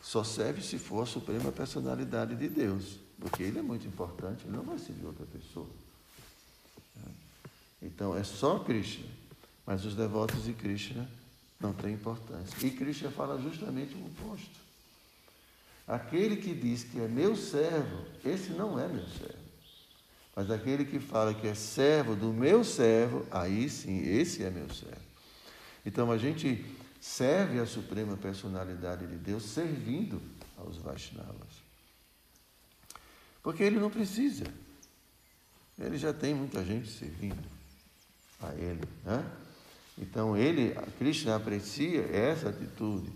só 0.00 0.22
serve 0.22 0.62
se 0.62 0.78
for 0.78 1.02
a 1.02 1.06
suprema 1.06 1.50
personalidade 1.50 2.36
de 2.36 2.48
Deus, 2.48 2.98
porque 3.18 3.42
ele 3.42 3.58
é 3.58 3.62
muito 3.62 3.86
importante, 3.86 4.44
ele 4.46 4.56
não 4.56 4.62
vai 4.62 4.78
servir 4.78 5.04
outra 5.04 5.26
pessoa. 5.26 5.68
Então 7.82 8.16
é 8.16 8.22
só 8.22 8.60
Krishna, 8.60 9.06
mas 9.66 9.84
os 9.84 9.96
devotos 9.96 10.44
de 10.44 10.52
Krishna 10.52 11.08
não 11.58 11.72
têm 11.72 11.94
importância. 11.94 12.64
E 12.64 12.70
Krishna 12.70 13.10
fala 13.10 13.40
justamente 13.40 13.94
o 13.94 14.06
oposto. 14.06 14.62
Aquele 15.86 16.36
que 16.36 16.54
diz 16.54 16.84
que 16.84 17.00
é 17.00 17.08
meu 17.08 17.34
servo, 17.34 18.04
esse 18.24 18.50
não 18.50 18.78
é 18.78 18.86
meu 18.86 19.06
servo. 19.08 19.42
Mas 20.34 20.50
aquele 20.50 20.84
que 20.84 20.98
fala 20.98 21.34
que 21.34 21.46
é 21.46 21.54
servo 21.54 22.14
do 22.14 22.32
meu 22.32 22.64
servo, 22.64 23.26
aí 23.30 23.68
sim, 23.68 24.00
esse 24.00 24.44
é 24.44 24.50
meu 24.50 24.72
servo. 24.72 25.02
Então 25.84 26.10
a 26.10 26.16
gente 26.16 26.64
serve 27.02 27.58
a 27.58 27.66
suprema 27.66 28.16
personalidade 28.16 29.04
de 29.08 29.16
Deus 29.16 29.42
servindo 29.42 30.22
aos 30.56 30.76
Vaishnavas. 30.76 31.60
Porque 33.42 33.64
ele 33.64 33.80
não 33.80 33.90
precisa. 33.90 34.44
Ele 35.76 35.98
já 35.98 36.12
tem 36.12 36.32
muita 36.32 36.64
gente 36.64 36.88
servindo 36.88 37.44
a 38.40 38.54
ele. 38.54 38.88
Né? 39.04 39.28
Então 39.98 40.36
ele, 40.36 40.76
Krishna 40.96 41.34
aprecia 41.34 42.02
essa 42.02 42.50
atitude 42.50 43.12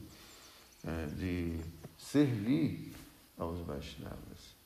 é, 0.85 1.07
de 1.07 1.61
servir 1.97 2.93
aos 3.39 3.65
Vaishnavas. 3.65 4.57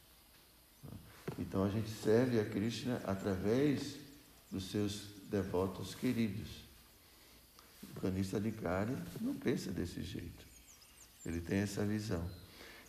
Então 1.38 1.62
a 1.62 1.68
gente 1.68 1.90
serve 1.90 2.40
a 2.40 2.44
Krishna 2.46 3.02
através 3.04 3.96
dos 4.50 4.70
seus 4.70 5.10
devotos 5.28 5.94
queridos. 5.94 6.59
Canista 8.00 8.40
de 8.40 8.50
carne 8.50 8.96
não 9.20 9.34
pensa 9.34 9.70
desse 9.70 10.02
jeito. 10.02 10.46
Ele 11.24 11.40
tem 11.40 11.58
essa 11.58 11.84
visão. 11.84 12.24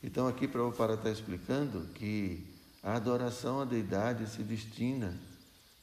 Então 0.03 0.27
aqui 0.27 0.48
Prabhupada 0.48 0.96
está 0.96 1.10
explicando 1.10 1.88
que 1.94 2.48
a 2.82 2.96
adoração 2.96 3.62
à 3.62 3.65
deidade 3.65 4.27
se 4.30 4.41
destina 4.41 5.15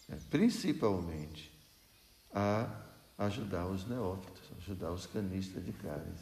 né, 0.08 0.18
principalmente 0.30 1.52
a 2.32 2.68
ajudar 3.18 3.66
os 3.66 3.86
neófitos, 3.86 4.42
ajudar 4.58 4.92
os 4.92 5.06
canistas 5.06 5.64
de 5.64 5.72
carnes. 5.72 6.20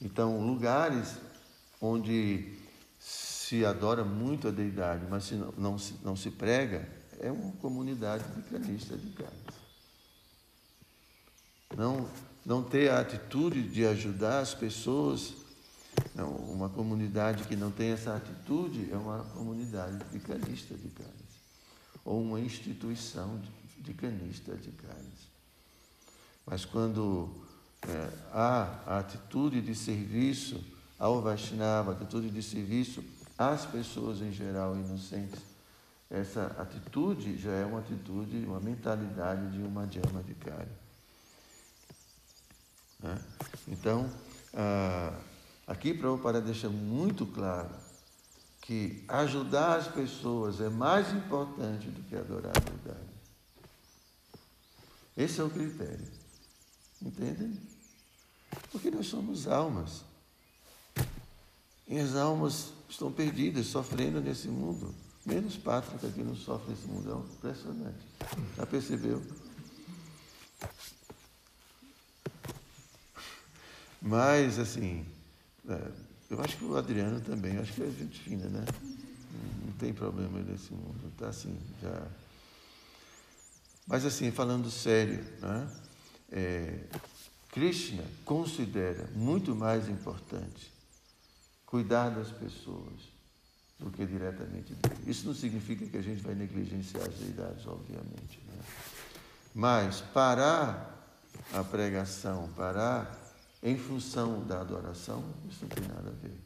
Então, 0.00 0.40
lugares 0.46 1.16
onde 1.80 2.58
se 2.98 3.64
adora 3.64 4.04
muito 4.04 4.48
a 4.48 4.50
deidade, 4.50 5.04
mas 5.10 5.24
se 5.24 5.34
não, 5.34 5.52
não, 5.58 5.78
se, 5.78 5.94
não 6.02 6.16
se 6.16 6.30
prega, 6.30 6.88
é 7.18 7.30
uma 7.30 7.52
comunidade 7.56 8.24
de 8.34 8.42
canistas 8.42 9.00
de 9.00 9.08
carnes. 9.10 9.59
Não, 11.76 12.08
não 12.44 12.62
ter 12.62 12.90
a 12.90 13.00
atitude 13.00 13.62
de 13.62 13.86
ajudar 13.86 14.40
as 14.40 14.54
pessoas, 14.54 15.34
não, 16.14 16.30
uma 16.30 16.68
comunidade 16.68 17.44
que 17.44 17.56
não 17.56 17.70
tem 17.70 17.90
essa 17.90 18.16
atitude 18.16 18.90
é 18.90 18.96
uma 18.96 19.24
comunidade 19.34 19.98
de 20.10 20.18
canistas 20.18 20.80
de 20.80 20.88
carnes, 20.88 21.40
ou 22.04 22.20
uma 22.20 22.40
instituição 22.40 23.40
de, 23.78 23.94
canistas 23.94 24.62
de 24.62 24.70
carnes. 24.72 25.30
Mas 26.46 26.64
quando 26.64 27.30
é, 27.82 28.08
há 28.32 28.82
a 28.86 28.98
atitude 28.98 29.60
de 29.60 29.74
serviço 29.74 30.62
ao 30.98 31.22
Vaishnava, 31.22 31.92
atitude 31.92 32.30
de 32.30 32.42
serviço 32.42 33.02
às 33.38 33.64
pessoas 33.64 34.20
em 34.20 34.30
geral 34.30 34.76
inocentes. 34.76 35.40
Essa 36.10 36.46
atitude 36.58 37.38
já 37.38 37.52
é 37.52 37.64
uma 37.64 37.78
atitude, 37.78 38.44
uma 38.44 38.60
mentalidade 38.60 39.50
de 39.52 39.58
uma 39.58 39.82
Madhyama 39.82 40.22
de 40.22 40.34
Kari. 40.34 40.68
Né? 43.02 43.18
Então, 43.68 44.10
ah, 44.54 45.18
aqui 45.66 45.94
Prabhupada 45.94 46.40
deixa 46.40 46.68
muito 46.68 47.26
claro 47.26 47.70
que 48.60 49.04
ajudar 49.08 49.76
as 49.78 49.88
pessoas 49.88 50.60
é 50.60 50.68
mais 50.68 51.12
importante 51.12 51.88
do 51.88 52.02
que 52.02 52.14
adorar 52.14 52.52
a 52.56 52.60
verdade. 52.60 53.10
Esse 55.16 55.40
é 55.40 55.44
o 55.44 55.50
critério. 55.50 56.06
Entendem? 57.02 57.58
Porque 58.70 58.90
nós 58.90 59.06
somos 59.06 59.48
almas. 59.48 60.04
E 61.88 61.98
as 61.98 62.14
almas 62.14 62.72
estão 62.88 63.10
perdidas, 63.10 63.66
sofrendo 63.66 64.20
nesse 64.20 64.48
mundo. 64.48 64.94
Menos 65.26 65.56
Pátrica 65.56 66.08
que 66.08 66.22
não 66.22 66.36
sofre 66.36 66.70
nesse 66.70 66.86
mundo. 66.86 67.10
É 67.10 67.34
impressionante. 67.34 68.06
Já 68.56 68.66
percebeu? 68.66 69.22
Mas, 74.00 74.58
assim, 74.58 75.04
é, 75.68 75.90
eu 76.30 76.40
acho 76.40 76.56
que 76.56 76.64
o 76.64 76.76
Adriano 76.76 77.20
também, 77.20 77.58
acho 77.58 77.72
que 77.72 77.82
é 77.82 77.86
gente 77.86 78.20
fina, 78.20 78.46
né? 78.46 78.64
Não 79.66 79.72
tem 79.74 79.92
problema 79.92 80.40
nesse 80.40 80.72
mundo. 80.72 81.08
Está 81.12 81.28
assim, 81.28 81.56
já. 81.82 82.06
Mas, 83.86 84.04
assim, 84.04 84.30
falando 84.30 84.70
sério, 84.70 85.24
né? 85.40 85.70
É, 86.32 86.78
Krishna 87.50 88.04
considera 88.24 89.08
muito 89.14 89.54
mais 89.54 89.88
importante 89.88 90.72
cuidar 91.66 92.10
das 92.10 92.30
pessoas 92.30 93.10
do 93.78 93.90
que 93.90 94.04
diretamente 94.04 94.74
dele. 94.74 95.00
Isso 95.06 95.26
não 95.26 95.34
significa 95.34 95.86
que 95.86 95.96
a 95.96 96.02
gente 96.02 96.22
vai 96.22 96.34
negligenciar 96.34 97.02
as 97.08 97.14
deidades, 97.14 97.66
obviamente. 97.66 98.40
Né? 98.46 98.62
Mas 99.54 100.00
parar 100.00 101.16
a 101.52 101.64
pregação, 101.64 102.48
parar 102.56 103.19
em 103.62 103.76
função 103.76 104.44
da 104.46 104.60
adoração, 104.60 105.22
isso 105.48 105.62
não 105.62 105.68
tem 105.68 105.86
nada 105.88 106.08
a 106.08 106.12
ver. 106.12 106.36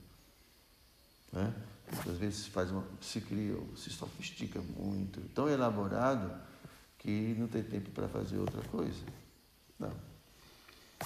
Né? 1.32 1.54
Muitas 1.92 2.16
vezes 2.18 2.46
faz 2.46 2.70
uma, 2.70 2.84
se 3.00 3.20
cria, 3.20 3.56
se 3.76 3.90
sofistica 3.90 4.60
muito, 4.60 5.20
tão 5.34 5.48
elaborado 5.48 6.32
que 6.98 7.34
não 7.38 7.46
tem 7.46 7.62
tempo 7.62 7.90
para 7.90 8.08
fazer 8.08 8.38
outra 8.38 8.62
coisa. 8.62 9.02
Não. 9.78 9.92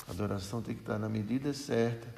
A 0.07 0.11
adoração 0.11 0.62
tem 0.62 0.75
que 0.75 0.81
estar 0.81 0.99
na 0.99 1.09
medida 1.09 1.53
certa, 1.53 2.09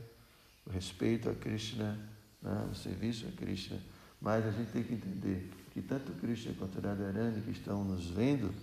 o 0.66 0.70
respeito 0.70 1.28
a 1.30 1.34
Krishna, 1.34 1.98
né? 2.42 2.68
o 2.70 2.74
serviço 2.74 3.26
a 3.26 3.32
Krishna. 3.32 3.80
Mas 4.20 4.46
a 4.46 4.50
gente 4.50 4.70
tem 4.70 4.84
que 4.84 4.94
entender 4.94 5.50
que 5.72 5.80
tanto 5.80 6.12
Krishna 6.12 6.54
quanto 6.58 6.80
Radharani 6.80 7.40
que 7.40 7.50
estão 7.50 7.82
nos 7.82 8.06
vendo, 8.06 8.54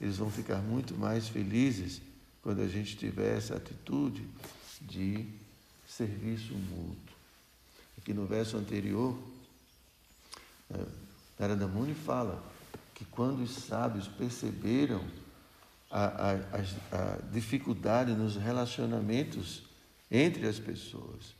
eles 0.00 0.16
vão 0.16 0.30
ficar 0.30 0.58
muito 0.58 0.96
mais 0.96 1.28
felizes 1.28 2.00
quando 2.42 2.62
a 2.62 2.68
gente 2.68 2.96
tiver 2.96 3.36
essa 3.36 3.56
atitude 3.56 4.26
de 4.80 5.26
serviço 5.86 6.54
mútuo. 6.54 7.16
Aqui 7.98 8.14
no 8.14 8.26
verso 8.26 8.56
anterior, 8.56 9.18
é, 10.70 10.86
Narada 11.38 11.66
Muni 11.66 11.94
fala 11.94 12.42
que 12.94 13.04
quando 13.04 13.42
os 13.42 13.50
sábios 13.50 14.06
perceberam 14.06 15.04
a, 15.90 16.04
a, 16.04 16.34
a, 16.92 17.16
dificuldade 17.32 18.12
nos 18.12 18.36
relacionamentos 18.36 19.62
entre 20.10 20.46
as 20.46 20.58
pessoas. 20.58 21.34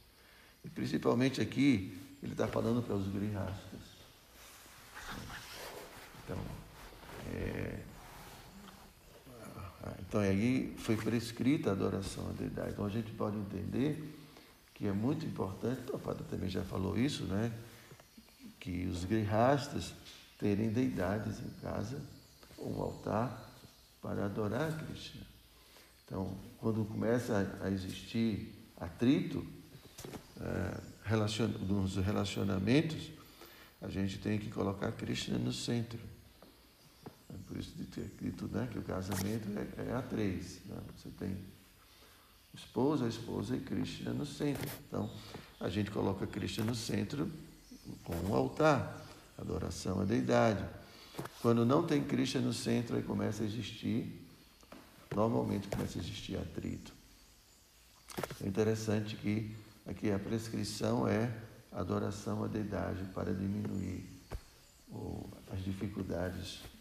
E 0.65 0.69
principalmente 0.69 1.41
aqui, 1.41 1.99
ele 2.23 2.33
está 2.33 2.49
falando 2.49 2.83
para 2.83 2.97
os 2.97 3.07
grihastas. 3.09 3.81
Então, 6.25 6.39
é, 7.33 7.80
então 10.11 10.21
aí 10.21 10.75
foi 10.77 10.97
prescrita 10.97 11.71
a 11.71 11.73
adoração 11.73 12.29
à 12.31 12.33
deidade. 12.33 12.73
Então 12.73 12.85
a 12.85 12.89
gente 12.89 13.13
pode 13.13 13.37
entender 13.37 14.13
que 14.75 14.89
é 14.89 14.93
muito 14.93 15.25
importante, 15.25 15.83
o 15.83 15.97
Papai 15.97 16.17
também 16.29 16.51
já 16.51 16.65
falou 16.65 16.99
isso, 16.99 17.27
né? 17.27 17.53
Que 18.59 18.87
os 18.87 19.05
grihastas 19.05 19.93
terem 20.37 20.71
deidades 20.71 21.39
em 21.39 21.51
casa, 21.63 22.03
um 22.59 22.83
altar 22.83 23.53
para 24.03 24.25
adorar 24.25 24.77
Krishna. 24.85 25.21
Então, 26.05 26.37
quando 26.59 26.85
começa 26.87 27.57
a 27.63 27.71
existir 27.71 28.53
atrito 28.79 29.47
é, 30.41 30.81
nos 31.69 31.95
relacionamentos, 31.99 33.13
a 33.81 33.89
gente 33.89 34.19
tem 34.19 34.41
que 34.41 34.51
colocar 34.51 34.91
Krishna 34.91 35.39
no 35.39 35.53
centro. 35.53 36.01
É 37.51 37.53
por 37.53 37.59
isso 37.59 37.73
ter 37.91 38.09
dito 38.21 38.47
né, 38.49 38.69
que 38.71 38.79
o 38.79 38.83
casamento 38.83 39.49
é, 39.59 39.91
é 39.91 39.93
a 39.93 40.03
três. 40.03 40.61
Né? 40.67 40.77
Você 40.97 41.09
tem 41.11 41.37
esposa, 42.55 43.09
esposa 43.09 43.57
e 43.57 43.61
Krishna 43.61 44.13
no 44.13 44.25
centro. 44.25 44.71
Então, 44.87 45.11
a 45.59 45.69
gente 45.69 45.91
coloca 45.91 46.27
Krishna 46.27 46.65
no 46.65 46.77
centro 46.77 47.31
com 48.05 48.15
um 48.29 48.35
altar, 48.35 49.05
adoração 49.37 50.01
à 50.01 50.05
deidade. 50.05 50.65
Quando 51.43 51.67
não 51.67 51.85
tem 51.85 52.05
Krishna 52.05 52.41
no 52.41 52.53
centro, 52.53 52.97
aí 52.97 53.03
começa 53.03 53.43
a 53.43 53.47
existir, 53.47 54.25
normalmente 55.15 55.67
começa 55.67 55.99
a 55.99 56.03
existir 56.03 56.37
atrito. 56.37 56.93
É 58.41 58.47
interessante 58.47 59.17
que 59.17 59.57
aqui 59.87 60.13
a 60.13 60.19
prescrição 60.19 61.09
é 61.09 61.37
adoração 61.73 62.45
à 62.45 62.47
deidade 62.47 63.03
para 63.13 63.35
diminuir 63.35 64.09
as 65.53 65.65
dificuldades 65.65 66.61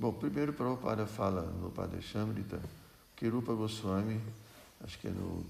Bom, 0.00 0.12
primeiro 0.12 0.52
Prabhupada 0.52 1.06
fala 1.06 1.42
no 1.42 1.72
Padre 1.72 2.00
Shamrita, 2.00 2.62
que 3.16 3.26
Rupa 3.26 3.52
Goswami, 3.52 4.22
acho 4.80 4.96
que 4.96 5.08
é 5.08 5.10
no 5.10 5.44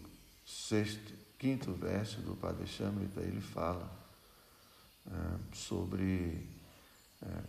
sexto, 0.46 1.12
quinto 1.38 1.70
verso 1.74 2.22
do 2.22 2.34
Padre 2.34 2.66
Shamrita, 2.66 3.20
ele 3.20 3.42
fala 3.42 3.92
é, 5.06 5.54
sobre 5.54 6.48
é, 7.20 7.42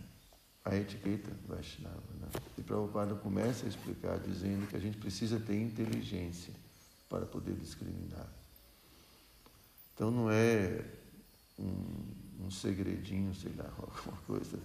a 0.66 0.76
etiqueta 0.76 1.32
Vaishnava. 1.48 2.04
Né? 2.20 2.28
E 2.58 2.62
Prabhupada 2.64 3.16
começa 3.16 3.66
a 3.66 3.70
explicar 3.70 4.20
dizendo 4.20 4.68
que 4.68 4.76
a 4.76 4.80
gente 4.82 4.98
precisa 4.98 5.40
ter 5.40 5.56
inteligência 5.56 6.54
para 7.08 7.26
poder 7.26 7.56
discriminar. 7.56 8.28
Então 9.96 10.12
não 10.12 10.30
é 10.30 10.84
um, 11.58 12.46
um 12.46 12.52
segredinho, 12.52 13.34
sei 13.34 13.54
lá, 13.56 13.72
alguma 13.80 14.18
coisa 14.28 14.60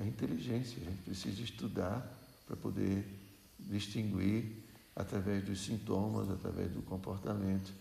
é 0.00 0.06
inteligência. 0.06 0.78
A 0.80 0.90
gente 0.90 1.02
precisa 1.02 1.42
estudar 1.42 2.18
para 2.46 2.56
poder 2.56 3.04
distinguir 3.58 4.44
através 4.94 5.44
dos 5.44 5.64
sintomas, 5.64 6.30
através 6.30 6.70
do 6.72 6.82
comportamento, 6.82 7.72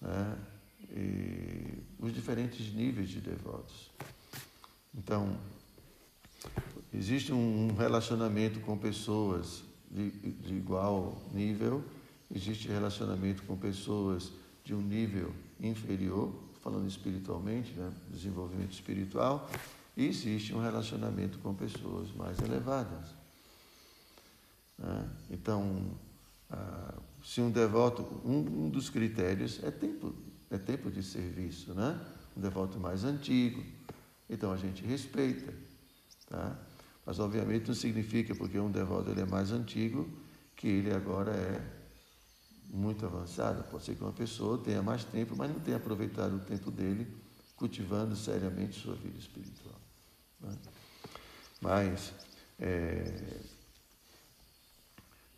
né? 0.00 0.38
os 1.98 2.14
diferentes 2.14 2.72
níveis 2.72 3.08
de 3.08 3.20
devotos. 3.20 3.90
Então, 4.94 5.36
existe 6.94 7.32
um 7.32 7.74
relacionamento 7.76 8.60
com 8.60 8.78
pessoas 8.78 9.62
de, 9.90 10.10
de 10.10 10.54
igual 10.54 11.20
nível, 11.32 11.84
existe 12.34 12.68
relacionamento 12.68 13.42
com 13.42 13.56
pessoas 13.56 14.32
de 14.64 14.74
um 14.74 14.80
nível 14.80 15.32
inferior, 15.60 16.32
falando 16.62 16.88
espiritualmente, 16.88 17.72
né? 17.72 17.92
desenvolvimento 18.10 18.72
espiritual, 18.72 19.50
e 19.96 20.06
existe 20.06 20.54
um 20.54 20.60
relacionamento 20.60 21.38
com 21.38 21.54
pessoas 21.54 22.12
mais 22.12 22.38
elevadas. 22.40 23.14
Né? 24.78 25.10
Então, 25.30 25.96
ah, 26.50 26.94
se 27.24 27.40
um 27.40 27.50
devoto, 27.50 28.02
um, 28.24 28.68
dos 28.68 28.90
critérios 28.90 29.62
é 29.64 29.70
tempo, 29.70 30.14
é 30.50 30.58
tempo 30.58 30.90
de 30.90 31.02
serviço, 31.02 31.74
né? 31.74 31.98
Um 32.36 32.40
devoto 32.40 32.78
mais 32.78 33.02
antigo, 33.02 33.64
então 34.28 34.52
a 34.52 34.56
gente 34.56 34.84
respeita, 34.84 35.52
tá? 36.28 36.56
Mas 37.04 37.18
obviamente 37.18 37.68
não 37.68 37.74
significa 37.74 38.34
porque 38.34 38.58
um 38.58 38.70
devoto 38.70 39.10
ele 39.10 39.22
é 39.22 39.24
mais 39.24 39.50
antigo 39.50 40.08
que 40.54 40.68
ele 40.68 40.92
agora 40.92 41.32
é 41.32 41.76
muito 42.68 43.06
avançado. 43.06 43.64
Pode 43.70 43.84
ser 43.84 43.94
que 43.94 44.02
uma 44.02 44.12
pessoa 44.12 44.58
tenha 44.58 44.82
mais 44.82 45.04
tempo, 45.04 45.34
mas 45.36 45.50
não 45.50 45.60
tenha 45.60 45.76
aproveitado 45.76 46.36
o 46.36 46.40
tempo 46.40 46.70
dele 46.70 47.06
cultivando 47.56 48.14
seriamente 48.14 48.78
sua 48.78 48.94
vida 48.94 49.18
espiritual. 49.18 49.85
Né? 50.40 50.56
Mas 51.60 52.12
é, 52.58 53.40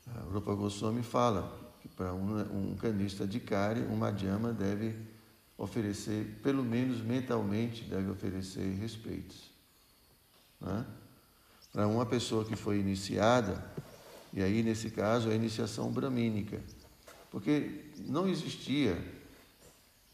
a 0.07 0.21
Rupa 0.33 0.55
Goswami 0.55 1.03
fala 1.03 1.73
que 1.81 1.89
para 1.89 2.13
um, 2.15 2.71
um 2.73 2.77
canista 2.77 3.27
de 3.27 3.41
Kari, 3.41 3.83
um 3.83 3.97
Madhyama 3.97 4.53
deve 4.53 4.97
oferecer, 5.57 6.39
pelo 6.43 6.65
menos 6.65 7.01
mentalmente, 7.01 7.85
deve 7.85 8.11
oferecer 8.11 8.75
respeitos. 8.75 9.51
Né? 10.61 10.87
Para 11.73 11.87
uma 11.87 12.07
pessoa 12.07 12.45
que 12.45 12.57
foi 12.57 12.79
iniciada, 12.79 13.65
e 14.33 14.43
aí 14.43 14.63
nesse 14.63 14.91
caso 14.91 15.31
a 15.31 15.35
iniciação 15.35 15.91
bramínica, 15.91 16.61
porque 17.31 17.91
não 18.07 18.29
existia 18.29 18.97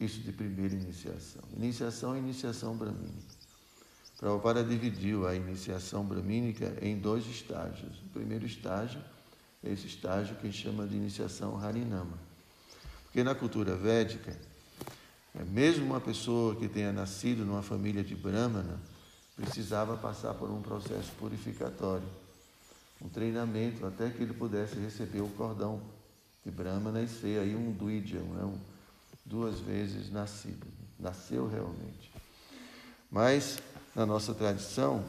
isso 0.00 0.20
de 0.20 0.32
primeira 0.32 0.74
iniciação. 0.74 1.42
Iniciação 1.56 2.14
é 2.14 2.18
iniciação 2.18 2.76
bramínica. 2.76 3.33
Prabhupada 4.18 4.62
dividiu 4.62 5.26
a 5.26 5.34
iniciação 5.34 6.04
brahmínica 6.04 6.76
em 6.80 6.98
dois 6.98 7.26
estágios. 7.26 7.98
O 7.98 8.08
primeiro 8.12 8.46
estágio 8.46 9.00
é 9.62 9.72
esse 9.72 9.86
estágio 9.86 10.36
que 10.36 10.50
chama 10.52 10.86
de 10.86 10.96
iniciação 10.96 11.58
Harinama. 11.58 12.18
Porque 13.04 13.24
na 13.24 13.34
cultura 13.34 13.74
védica, 13.74 14.36
é, 15.34 15.44
mesmo 15.44 15.86
uma 15.86 16.00
pessoa 16.00 16.54
que 16.54 16.68
tenha 16.68 16.92
nascido 16.92 17.44
numa 17.44 17.62
família 17.62 18.04
de 18.04 18.14
Brahmana, 18.14 18.78
precisava 19.36 19.96
passar 19.96 20.34
por 20.34 20.50
um 20.50 20.62
processo 20.62 21.10
purificatório, 21.18 22.06
um 23.02 23.08
treinamento 23.08 23.84
até 23.84 24.10
que 24.10 24.22
ele 24.22 24.32
pudesse 24.32 24.78
receber 24.78 25.20
o 25.20 25.28
cordão 25.30 25.80
de 26.44 26.50
Brahmana 26.50 27.02
e 27.02 27.08
ser 27.08 27.40
aí 27.40 27.54
um 27.56 27.72
Dvijam, 27.72 28.22
né? 28.22 28.44
um, 28.44 28.58
duas 29.24 29.58
vezes 29.58 30.10
nascido, 30.12 30.66
nasceu 30.98 31.48
realmente. 31.48 32.12
Mas 33.10 33.58
na 33.94 34.04
nossa 34.04 34.34
tradição, 34.34 35.04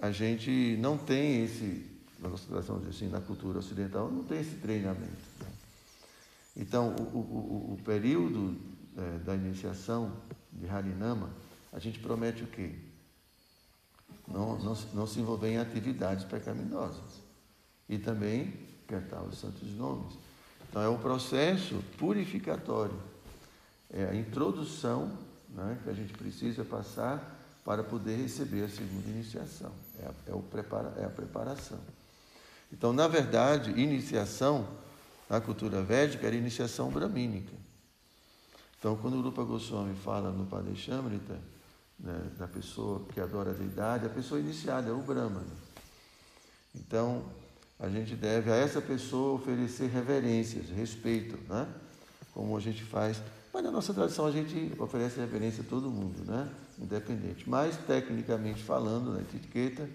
a 0.00 0.10
gente 0.10 0.76
não 0.80 0.96
tem 0.96 1.44
esse, 1.44 1.86
na 2.18 2.28
nossa 2.28 2.46
tradição, 2.46 2.80
assim, 2.88 3.08
na 3.08 3.20
cultura 3.20 3.58
ocidental, 3.58 4.10
não 4.10 4.24
tem 4.24 4.40
esse 4.40 4.56
treinamento. 4.56 5.28
Né? 5.40 5.46
Então, 6.56 6.94
o, 6.96 7.18
o, 7.18 7.74
o 7.74 7.82
período 7.84 8.56
é, 8.96 9.18
da 9.18 9.34
iniciação 9.34 10.12
de 10.52 10.68
Harinama, 10.68 11.30
a 11.72 11.78
gente 11.78 11.98
promete 11.98 12.42
o 12.42 12.46
quê? 12.46 12.74
Não, 14.26 14.58
não, 14.58 14.76
não 14.94 15.06
se 15.06 15.20
envolver 15.20 15.50
em 15.50 15.58
atividades 15.58 16.24
pecaminosas. 16.24 17.20
E 17.88 17.98
também 17.98 18.52
cantar 18.86 19.22
os 19.22 19.38
santos 19.38 19.68
nomes. 19.76 20.14
Então, 20.68 20.82
é 20.82 20.88
um 20.88 20.98
processo 20.98 21.82
purificatório. 21.98 22.98
É 23.90 24.04
a 24.04 24.14
introdução 24.14 25.10
né, 25.50 25.78
que 25.82 25.90
a 25.90 25.94
gente 25.94 26.12
precisa 26.12 26.64
passar 26.64 27.37
para 27.68 27.84
poder 27.84 28.16
receber 28.16 28.64
a 28.64 28.68
segunda 28.70 29.10
iniciação. 29.10 29.70
É 30.02 30.06
a, 30.06 30.12
é, 30.28 30.34
o 30.34 30.40
prepara, 30.40 30.94
é 30.96 31.04
a 31.04 31.10
preparação. 31.10 31.78
Então, 32.72 32.94
na 32.94 33.06
verdade, 33.06 33.72
iniciação 33.72 34.66
na 35.28 35.38
cultura 35.38 35.82
védica 35.82 36.26
era 36.26 36.34
iniciação 36.34 36.90
bramínica. 36.90 37.52
Então, 38.78 38.96
quando 38.96 39.18
o 39.18 39.20
Rupa 39.20 39.44
Goswami 39.44 39.94
fala 39.96 40.30
no 40.30 40.46
Padeshamrita, 40.46 41.38
né, 42.00 42.30
da 42.38 42.48
pessoa 42.48 43.04
que 43.12 43.20
adora 43.20 43.50
a 43.50 43.52
deidade, 43.54 44.06
a 44.06 44.08
pessoa 44.08 44.40
iniciada 44.40 44.88
é 44.88 44.92
o 44.92 45.02
Brahmana. 45.02 45.44
Então, 46.74 47.22
a 47.78 47.90
gente 47.90 48.14
deve 48.14 48.50
a 48.50 48.56
essa 48.56 48.80
pessoa 48.80 49.34
oferecer 49.34 49.88
reverências, 49.88 50.70
respeito, 50.70 51.36
né? 51.46 51.68
como 52.32 52.56
a 52.56 52.60
gente 52.60 52.82
faz. 52.82 53.20
Mas 53.52 53.62
na 53.62 53.70
nossa 53.70 53.92
tradição 53.92 54.24
a 54.24 54.32
gente 54.32 54.72
oferece 54.78 55.20
reverência 55.20 55.62
a 55.62 55.68
todo 55.68 55.90
mundo, 55.90 56.24
né? 56.24 56.48
Independente. 56.80 57.48
Mas, 57.48 57.76
tecnicamente 57.76 58.62
falando, 58.62 59.12
na 59.14 59.20
etiqueta, 59.20 59.88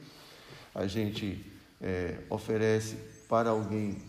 a 0.75 0.85
gente 0.85 1.45
é, 1.81 2.19
oferece 2.29 2.95
para 3.27 3.49
alguém 3.49 4.01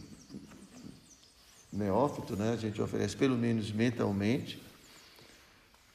neófito, 1.73 2.37
né? 2.37 2.53
a 2.53 2.57
gente 2.57 2.81
oferece 2.81 3.17
pelo 3.17 3.37
menos 3.37 3.73
mentalmente. 3.73 4.63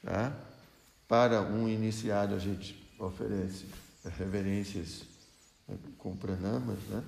Tá? 0.03 0.35
Para 1.07 1.41
um 1.41 1.67
iniciado, 1.67 2.35
a 2.35 2.39
gente 2.39 2.87
oferece 2.97 3.65
reverências 4.17 5.03
né, 5.67 5.77
com 5.97 6.15
pranamas. 6.15 6.79
Né? 6.89 7.03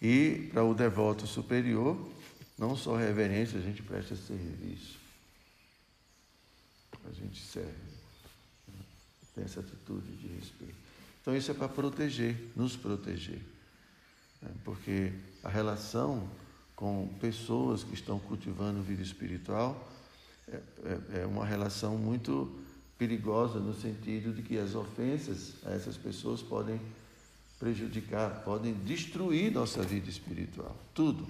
E 0.00 0.48
para 0.52 0.62
o 0.62 0.74
devoto 0.74 1.26
superior, 1.26 1.98
não 2.58 2.76
só 2.76 2.96
reverência, 2.96 3.58
a 3.58 3.62
gente 3.62 3.82
presta 3.82 4.14
serviço. 4.14 4.98
A 7.08 7.12
gente 7.12 7.40
serve 7.40 7.95
tem 9.36 9.44
essa 9.44 9.60
atitude 9.60 10.10
de 10.16 10.28
respeito. 10.28 10.74
Então, 11.20 11.36
isso 11.36 11.50
é 11.50 11.54
para 11.54 11.68
proteger, 11.68 12.50
nos 12.56 12.74
proteger. 12.74 13.40
Né? 14.40 14.50
Porque 14.64 15.12
a 15.44 15.50
relação 15.50 16.26
com 16.74 17.08
pessoas 17.20 17.84
que 17.84 17.94
estão 17.94 18.18
cultivando 18.18 18.82
vida 18.82 19.02
espiritual 19.02 19.88
é, 20.48 20.56
é, 20.56 21.20
é 21.20 21.26
uma 21.26 21.44
relação 21.44 21.98
muito 21.98 22.50
perigosa 22.98 23.58
no 23.60 23.74
sentido 23.74 24.32
de 24.32 24.42
que 24.42 24.58
as 24.58 24.74
ofensas 24.74 25.54
a 25.66 25.72
essas 25.72 25.98
pessoas 25.98 26.42
podem 26.42 26.80
prejudicar, 27.58 28.42
podem 28.42 28.72
destruir 28.72 29.52
nossa 29.52 29.82
vida 29.82 30.08
espiritual. 30.08 30.74
Tudo. 30.94 31.26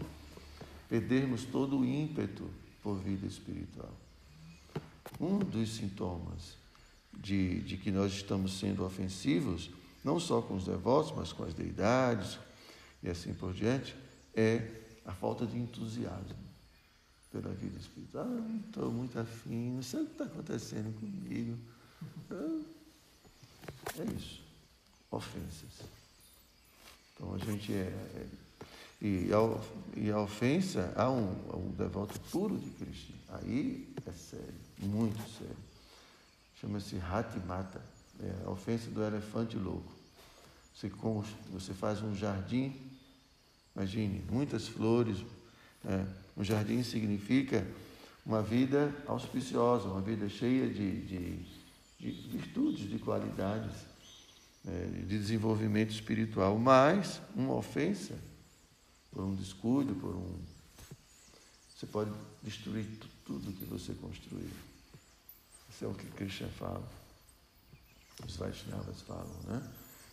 Perdermos 0.89 1.45
todo 1.45 1.79
o 1.81 1.85
ímpeto 1.85 2.49
por 2.83 2.99
vida 2.99 3.27
espiritual. 3.27 3.93
Um 5.21 5.39
dos 5.39 5.75
sintomas 5.75 6.57
de, 7.17 7.61
de 7.63 7.77
que 7.77 7.91
nós 7.91 8.13
estamos 8.13 8.59
sendo 8.59 8.85
ofensivos, 8.85 9.71
não 10.05 10.21
só 10.21 10.41
com 10.41 10.55
os 10.55 10.65
devotos, 10.65 11.13
mas 11.17 11.33
com 11.33 11.45
as 11.45 11.55
deidades 11.55 12.39
e 13.03 13.09
assim 13.09 13.35
por 13.35 13.53
diante, 13.53 13.95
é 14.35 14.69
a 15.05 15.13
falta 15.13 15.47
de 15.47 15.57
entusiasmo 15.59 16.47
pela 17.33 17.53
vida 17.55 17.79
espiritual. 17.79 18.27
Ah, 18.27 18.61
estou 18.67 18.91
muito 18.91 19.19
afim, 19.19 19.73
não 19.73 19.83
sei 19.83 20.03
o 20.03 20.07
que 20.07 20.13
está 20.13 20.25
acontecendo 20.25 20.99
comigo. 20.99 21.57
Ah, 22.31 22.61
é 23.99 24.05
isso. 24.17 24.43
Ofensas. 25.11 25.87
Então 27.15 27.35
a 27.35 27.39
gente 27.39 27.73
é. 27.73 27.93
é 28.17 28.27
e, 29.01 29.29
a, 29.31 30.01
e 30.01 30.11
a 30.11 30.21
ofensa 30.21 30.93
a 30.97 31.11
um, 31.11 31.29
a 31.51 31.57
um 31.57 31.71
devoto 31.73 32.19
puro 32.31 32.57
de 32.57 32.71
Cristo, 32.71 33.13
aí 33.29 33.87
é 34.07 34.13
sério, 34.13 34.55
muito 34.79 35.21
sério. 35.31 35.57
Chama-se 36.67 36.97
Hatimata, 36.97 37.81
é 38.19 38.45
a 38.45 38.51
ofensa 38.51 38.91
do 38.91 39.01
elefante 39.01 39.57
louco. 39.57 39.93
Você, 40.75 40.91
você 41.53 41.73
faz 41.73 42.03
um 42.03 42.13
jardim, 42.13 42.75
imagine, 43.73 44.25
muitas 44.29 44.67
flores. 44.67 45.19
É, 45.85 46.05
um 46.37 46.43
jardim 46.43 46.83
significa 46.83 47.65
uma 48.27 48.43
vida 48.43 48.93
auspiciosa, 49.07 49.87
uma 49.87 50.01
vida 50.01 50.29
cheia 50.29 50.67
de, 50.69 51.03
de, 51.03 51.37
de 52.01 52.11
virtudes, 52.31 52.91
de 52.91 52.99
qualidades 52.99 53.73
é, 54.67 54.87
de 54.87 55.19
desenvolvimento 55.19 55.93
espiritual, 55.93 56.59
mas 56.59 57.21
uma 57.37 57.55
ofensa, 57.55 58.19
por 59.13 59.23
um 59.23 59.37
descuido, 59.37 59.95
por 59.95 60.17
um. 60.17 60.37
Você 61.77 61.87
pode 61.87 62.11
destruir 62.43 62.87
tudo 63.25 63.53
que 63.53 63.65
você 63.67 63.95
construiu. 63.95 64.66
Isso 65.77 65.85
é 65.85 65.89
o 65.89 65.93
que 65.93 66.07
Krishna 66.07 66.49
fala. 66.59 66.83
Os 68.27 68.35
Vaishnavas 68.37 69.03
falam, 69.03 69.37
né? 69.47 69.63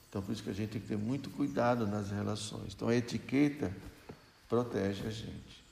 Então, 0.10 0.21
por 0.21 0.34
isso 0.34 0.43
que 0.43 0.49
a 0.49 0.54
gente 0.54 0.71
tem 0.71 0.82
que 0.82 0.89
ter 0.89 0.97
muito 0.97 1.30
cuidado 1.30 1.88
nas 1.88 2.12
relações. 2.12 2.73
Então, 2.73 2.89
a 2.89 2.95
etiqueta 2.95 3.73
protege 4.49 5.08
a 5.08 5.10
gente. 5.10 5.63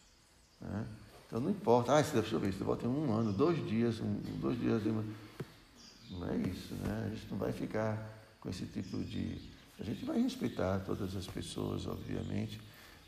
Né? 0.61 0.87
Então, 1.27 1.41
não 1.41 1.51
importa. 1.51 1.93
Ah, 1.93 2.01
deixa 2.01 2.33
eu 2.33 2.39
ver, 2.39 2.53
você 2.53 2.63
volta 2.63 2.85
em 2.85 2.89
um 2.89 3.13
ano, 3.13 3.33
dois 3.33 3.57
dias, 3.67 3.99
um, 3.99 4.13
dois 4.39 4.57
dias. 4.57 4.81
Não 4.85 6.29
é 6.29 6.37
isso, 6.37 6.73
né? 6.75 7.07
A 7.07 7.09
gente 7.13 7.27
não 7.29 7.37
vai 7.37 7.51
ficar 7.51 7.97
com 8.39 8.49
esse 8.49 8.65
tipo 8.67 8.97
de. 9.03 9.41
A 9.77 9.83
gente 9.83 10.05
vai 10.05 10.21
respeitar 10.21 10.79
todas 10.85 11.17
as 11.17 11.27
pessoas, 11.27 11.85
obviamente, 11.85 12.61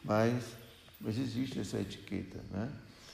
mas, 0.03 0.43
mas 0.99 1.17
existe 1.17 1.59
essa 1.59 1.79
etiqueta, 1.79 2.39
né? 2.51 2.69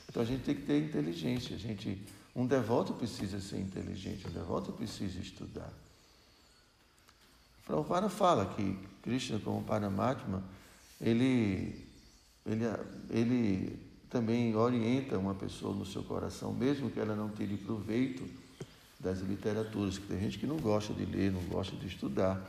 Então 0.10 0.23
a 0.23 0.25
gente 0.25 0.43
tem 0.43 0.55
que 0.55 0.63
ter 0.63 0.84
inteligência. 0.84 1.55
A 1.55 1.60
gente, 1.60 2.01
um 2.36 2.46
devoto 2.46 2.94
precisa 2.94 3.39
ser 3.39 3.60
inteligente, 3.60 4.28
um 4.28 4.32
devoto 4.32 4.72
precisa 4.72 5.20
estudar. 5.20 5.72
Prabhupada 7.65 8.10
fala 8.10 8.46
que 8.56 8.78
Krishna, 9.04 9.39
como 9.39 9.63
Paramatma, 9.63 10.44
ele, 11.00 11.86
ele, 12.46 12.65
ele 13.10 13.80
também 14.10 14.56
orienta 14.56 15.18
uma 15.18 15.36
pessoa 15.36 15.76
no 15.76 15.86
seu 15.86 16.04
coração, 16.04 16.52
mesmo 16.52 16.89
que 16.89 17.00
ela 17.00 17.15
não 17.15 17.30
tire 17.30 17.58
proveito 17.58 18.28
das 19.00 19.20
literaturas, 19.20 19.98
que 19.98 20.08
tem 20.08 20.20
gente 20.20 20.39
que 20.39 20.48
não 20.48 20.58
gosta 20.58 20.94
de 20.94 21.06
ler, 21.06 21.32
não 21.32 21.44
gosta 21.44 21.76
de 21.76 21.88
estudar. 21.88 22.44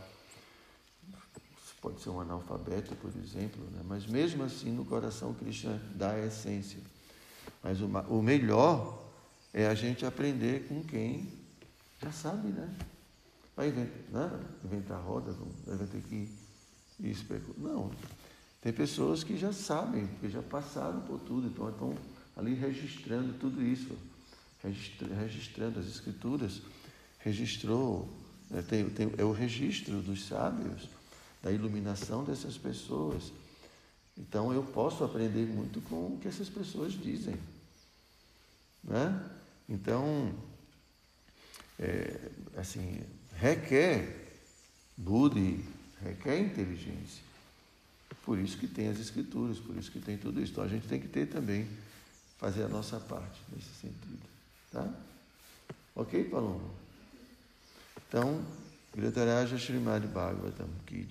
Pode 1.80 2.00
ser 2.02 2.10
um 2.10 2.20
analfabeto, 2.20 2.94
por 2.96 3.10
exemplo, 3.22 3.62
né? 3.72 3.80
mas 3.86 4.06
mesmo 4.06 4.42
assim 4.42 4.70
no 4.70 4.84
coração 4.84 5.32
cristão 5.32 5.80
dá 5.94 6.12
a 6.12 6.26
essência. 6.26 6.78
Mas 7.62 7.80
o, 7.80 7.86
o 7.86 8.22
melhor 8.22 9.09
é 9.52 9.66
a 9.66 9.74
gente 9.74 10.04
aprender 10.06 10.66
com 10.68 10.82
quem 10.84 11.32
já 12.02 12.12
sabe, 12.12 12.48
né? 12.48 12.74
Vai 13.56 13.68
inventar, 13.68 14.30
né? 14.30 14.40
inventar 14.64 15.00
roda, 15.00 15.34
vai 15.66 15.86
ter 15.86 16.02
que 16.02 16.28
especular. 17.00 17.58
Não. 17.58 17.90
Tem 18.62 18.72
pessoas 18.72 19.24
que 19.24 19.36
já 19.36 19.52
sabem, 19.52 20.06
que 20.20 20.28
já 20.28 20.42
passaram 20.42 21.00
por 21.00 21.18
tudo, 21.20 21.48
então 21.48 21.68
estão 21.68 21.94
ali 22.36 22.54
registrando 22.54 23.32
tudo 23.34 23.62
isso 23.62 23.96
registrando 24.62 25.80
as 25.80 25.86
escrituras, 25.86 26.60
registrou, 27.18 28.08
né, 28.50 28.62
tem, 28.62 28.88
tem, 28.90 29.12
é 29.16 29.24
o 29.24 29.32
registro 29.32 30.00
dos 30.02 30.26
sábios, 30.26 30.88
da 31.42 31.50
iluminação 31.50 32.24
dessas 32.24 32.58
pessoas. 32.58 33.32
Então 34.18 34.52
eu 34.52 34.62
posso 34.62 35.02
aprender 35.02 35.46
muito 35.46 35.80
com 35.82 36.14
o 36.14 36.18
que 36.20 36.28
essas 36.28 36.48
pessoas 36.48 36.92
dizem. 36.92 37.36
Né? 38.84 39.30
Então, 39.70 40.34
é, 41.78 42.28
assim, 42.56 43.00
requer 43.36 44.32
Budi, 44.96 45.64
requer 46.02 46.40
inteligência. 46.40 47.22
Por 48.24 48.38
isso 48.38 48.58
que 48.58 48.66
tem 48.66 48.88
as 48.88 48.98
escrituras, 48.98 49.58
por 49.58 49.76
isso 49.76 49.90
que 49.90 50.00
tem 50.00 50.18
tudo 50.18 50.42
isso. 50.42 50.52
Então 50.52 50.64
a 50.64 50.68
gente 50.68 50.86
tem 50.88 51.00
que 51.00 51.08
ter 51.08 51.26
também, 51.26 51.68
fazer 52.38 52.64
a 52.64 52.68
nossa 52.68 52.98
parte 52.98 53.40
nesse 53.54 53.72
sentido. 53.80 54.28
Tá? 54.72 54.92
Ok, 55.94 56.24
Paloma? 56.24 56.68
Então, 58.08 58.44
Gritaraja 58.94 59.56
Srimad 59.56 60.04
Bhagavatam 60.08 60.68
Ki. 60.86 61.06